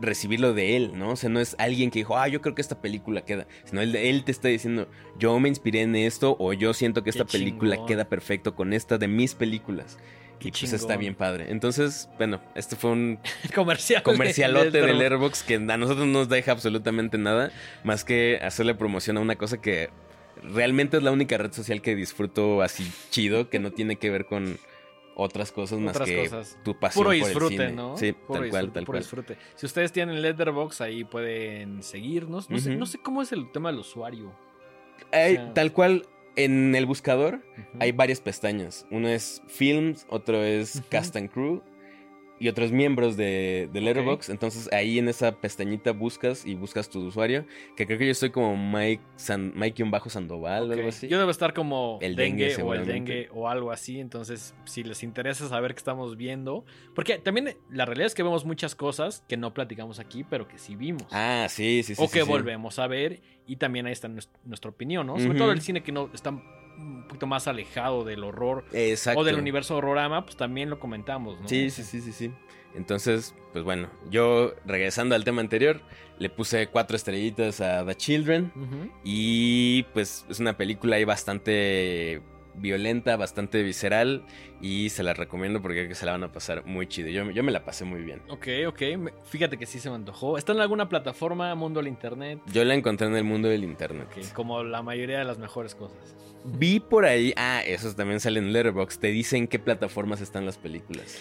[0.00, 1.10] recibirlo de él, ¿no?
[1.10, 3.80] O sea, no es alguien que dijo, ah, yo creo que esta película queda, sino
[3.82, 7.24] él, él te está diciendo, yo me inspiré en esto o yo siento que esta
[7.24, 9.98] película queda perfecto con esta de mis películas.
[10.42, 10.74] Qué y pues chingón.
[10.76, 11.46] está bien padre.
[11.50, 13.18] Entonces, bueno, este fue un
[13.54, 14.02] comercial.
[14.02, 14.98] comercialote de Letterboxd.
[15.00, 17.50] Letterboxd que a nosotros no nos deja absolutamente nada
[17.84, 19.90] más que hacerle promoción a una cosa que
[20.42, 24.26] realmente es la única red social que disfruto así chido, que no tiene que ver
[24.26, 24.58] con
[25.14, 26.58] otras cosas más que cosas.
[26.64, 27.72] tu pasión Puro por el disfrute, cine.
[27.72, 27.96] ¿no?
[27.98, 29.02] Sí, Puro tal cual, disfrute, tal puro cual.
[29.02, 29.36] disfrute.
[29.56, 32.48] Si ustedes tienen Letterbox ahí pueden seguirnos.
[32.48, 34.32] No, sé, no sé cómo es el tema del usuario.
[35.12, 36.06] Sea- tal cual
[36.36, 37.42] en el buscador
[37.80, 38.86] hay varias pestañas.
[38.90, 40.82] Uno es Films, otro es.
[40.88, 41.62] Cast and Crew
[42.42, 44.30] y otros miembros de, de Letterboxd.
[44.32, 47.46] Entonces ahí en esa pestañita buscas y buscas tu usuario.
[47.76, 51.06] Que creo que yo estoy como Mike, San, Mike Sandoval o algo así.
[51.06, 54.00] Yo debo estar como El dengue, dengue, o el dengue o algo así.
[54.00, 56.64] Entonces, si les interesa saber qué estamos viendo.
[56.96, 60.58] Porque también la realidad es que vemos muchas cosas que no platicamos aquí, pero que
[60.58, 61.06] sí vimos.
[61.12, 62.02] Ah, sí, sí, sí.
[62.02, 62.28] o sí, que sí.
[62.28, 63.20] volvemos a ver.
[63.46, 65.18] Y también ahí está nues- nuestra opinión, ¿no?
[65.20, 66.32] Sobre todo el cine que no está
[66.78, 69.20] un poquito más alejado del horror Exacto.
[69.20, 71.48] o del universo horrorama, pues también lo comentamos, ¿no?
[71.48, 72.32] Sí, sí, sí, sí, sí.
[72.74, 75.82] Entonces, pues bueno, yo regresando al tema anterior,
[76.18, 78.52] le puse cuatro estrellitas a The Children.
[79.04, 82.22] Y pues es una película ahí bastante
[82.54, 84.24] violenta, bastante visceral.
[84.60, 87.08] Y se la recomiendo porque creo que se la van a pasar muy chido.
[87.08, 88.22] Yo, yo me la pasé muy bien.
[88.28, 88.82] Ok, ok.
[89.24, 90.38] Fíjate que sí se me antojó.
[90.38, 92.38] ¿Está en alguna plataforma, mundo del internet?
[92.52, 94.08] Yo la encontré en el mundo del internet.
[94.34, 96.14] Como la mayoría de las mejores cosas.
[96.44, 100.58] Vi por ahí, ah, esos también salen en Letterboxd, te dicen qué plataformas están las
[100.58, 101.20] películas.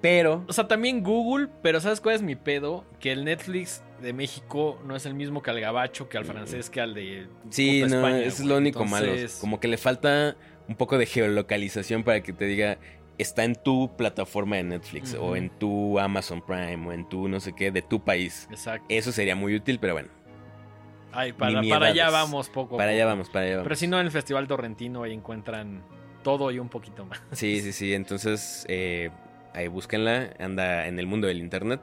[0.00, 2.84] Pero O sea, también Google, pero ¿sabes cuál es mi pedo?
[3.00, 6.68] Que el Netflix de México no es el mismo que al gabacho, que al francés,
[6.68, 9.12] que al de Sí, no, España, eso es lo único malo.
[9.40, 10.36] Como que le falta
[10.68, 12.78] un poco de geolocalización para que te diga,
[13.18, 17.40] está en tu plataforma de Netflix o en tu Amazon Prime o en tu no
[17.40, 18.48] sé qué, de tu país.
[18.50, 18.86] Exacto.
[18.88, 20.08] Eso sería muy útil, pero bueno,
[21.12, 22.76] Ay, para, allá vamos poco.
[22.76, 23.64] para allá vamos, para allá vamos.
[23.64, 25.82] Pero si no, en el Festival Torrentino ahí encuentran
[26.24, 27.22] todo y un poquito más.
[27.32, 27.94] Sí, sí, sí.
[27.94, 29.10] Entonces, eh,
[29.52, 30.30] ahí búsquenla.
[30.40, 31.80] Anda en el mundo del internet.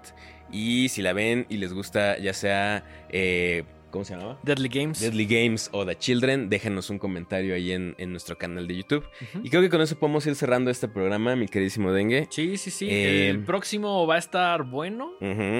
[0.51, 2.83] Y si la ven y les gusta, ya sea.
[3.09, 4.39] eh, ¿Cómo se llamaba?
[4.41, 4.99] Deadly Games.
[5.01, 9.05] Deadly Games o The Children, déjenos un comentario ahí en, en nuestro canal de YouTube.
[9.43, 12.27] Y creo que con eso podemos ir cerrando este programa, mi queridísimo Dengue.
[12.31, 12.87] Sí, sí, sí.
[12.89, 15.11] Eh, el próximo va a estar bueno.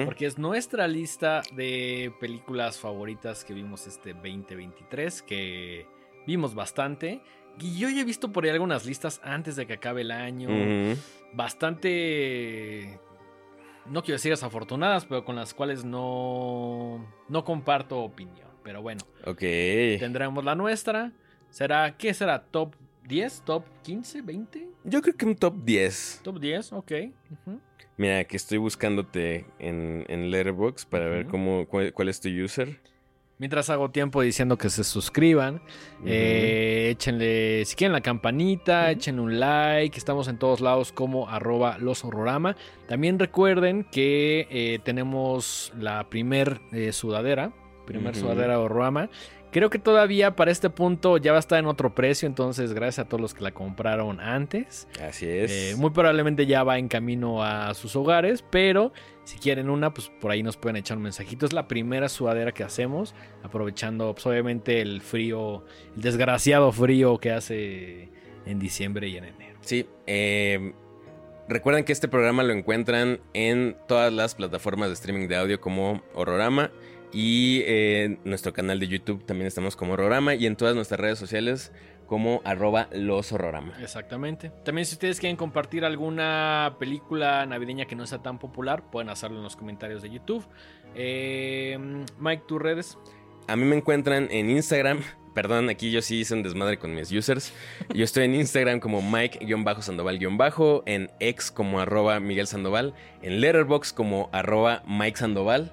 [0.04, 5.86] Porque es nuestra lista de películas favoritas que vimos este 2023, que
[6.26, 7.20] vimos bastante.
[7.60, 10.48] Y yo ya he visto por ahí algunas listas antes de que acabe el año.
[11.34, 12.98] Bastante...
[13.86, 18.48] No quiero decir desafortunadas, pero con las cuales no, no comparto opinión.
[18.62, 19.40] Pero bueno, Ok.
[19.98, 21.12] tendremos la nuestra.
[21.50, 22.44] ¿Será qué será?
[22.44, 22.74] ¿Top
[23.08, 23.42] 10?
[23.44, 24.22] ¿Top 15?
[24.22, 24.66] ¿20?
[24.84, 26.20] Yo creo que un top 10.
[26.22, 26.72] ¿Top 10?
[26.72, 26.92] Ok.
[27.96, 32.80] Mira, que estoy buscándote en, en Letterboxd para ver cómo, cuál, cuál es tu user.
[33.42, 35.60] Mientras hago tiempo diciendo que se suscriban.
[36.06, 38.90] Eh, échenle, si quieren la campanita, Ujú.
[38.92, 39.98] échenle un like.
[39.98, 42.54] Estamos en todos lados como arroba los horrorama.
[42.86, 47.50] También recuerden que eh, tenemos la primer eh, sudadera.
[47.84, 49.10] Primer sudadera horrorama.
[49.52, 52.26] Creo que todavía para este punto ya va a estar en otro precio.
[52.26, 54.88] Entonces, gracias a todos los que la compraron antes.
[55.06, 55.52] Así es.
[55.52, 58.94] Eh, muy probablemente ya va en camino a sus hogares, pero
[59.24, 61.44] si quieren una, pues por ahí nos pueden echar un mensajito.
[61.44, 65.64] Es la primera sudadera que hacemos, aprovechando pues, obviamente el frío,
[65.96, 68.08] el desgraciado frío que hace
[68.46, 69.58] en diciembre y en enero.
[69.60, 70.72] Sí, eh,
[71.46, 76.02] recuerden que este programa lo encuentran en todas las plataformas de streaming de audio como
[76.14, 76.70] Horrorama
[77.12, 81.18] y en nuestro canal de YouTube también estamos como Horrorama y en todas nuestras redes
[81.18, 81.72] sociales
[82.06, 83.74] como arroba los Horrorama.
[83.80, 84.50] Exactamente.
[84.64, 89.38] También si ustedes quieren compartir alguna película navideña que no sea tan popular, pueden hacerlo
[89.38, 90.46] en los comentarios de YouTube.
[90.94, 91.78] Eh,
[92.18, 92.98] Mike, tus redes.
[93.48, 95.00] A mí me encuentran en Instagram.
[95.34, 97.54] Perdón, aquí yo sí hice un desmadre con mis users.
[97.94, 102.92] Yo estoy en Instagram como Mike-Sandoval- en X como arroba Miguel Sandoval,
[103.22, 105.72] en Letterbox como arroba Mike Sandoval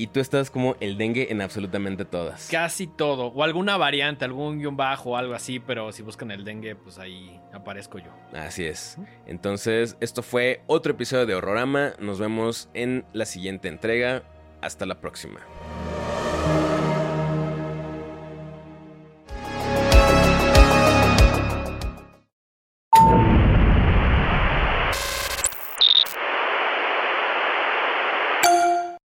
[0.00, 2.48] y tú estás como el dengue en absolutamente todas.
[2.50, 3.26] Casi todo.
[3.26, 6.98] O alguna variante, algún guion bajo o algo así, pero si buscan el dengue, pues
[6.98, 8.10] ahí aparezco yo.
[8.32, 8.96] Así es.
[9.26, 11.92] Entonces, esto fue otro episodio de Horrorama.
[11.98, 14.22] Nos vemos en la siguiente entrega.
[14.62, 15.40] Hasta la próxima.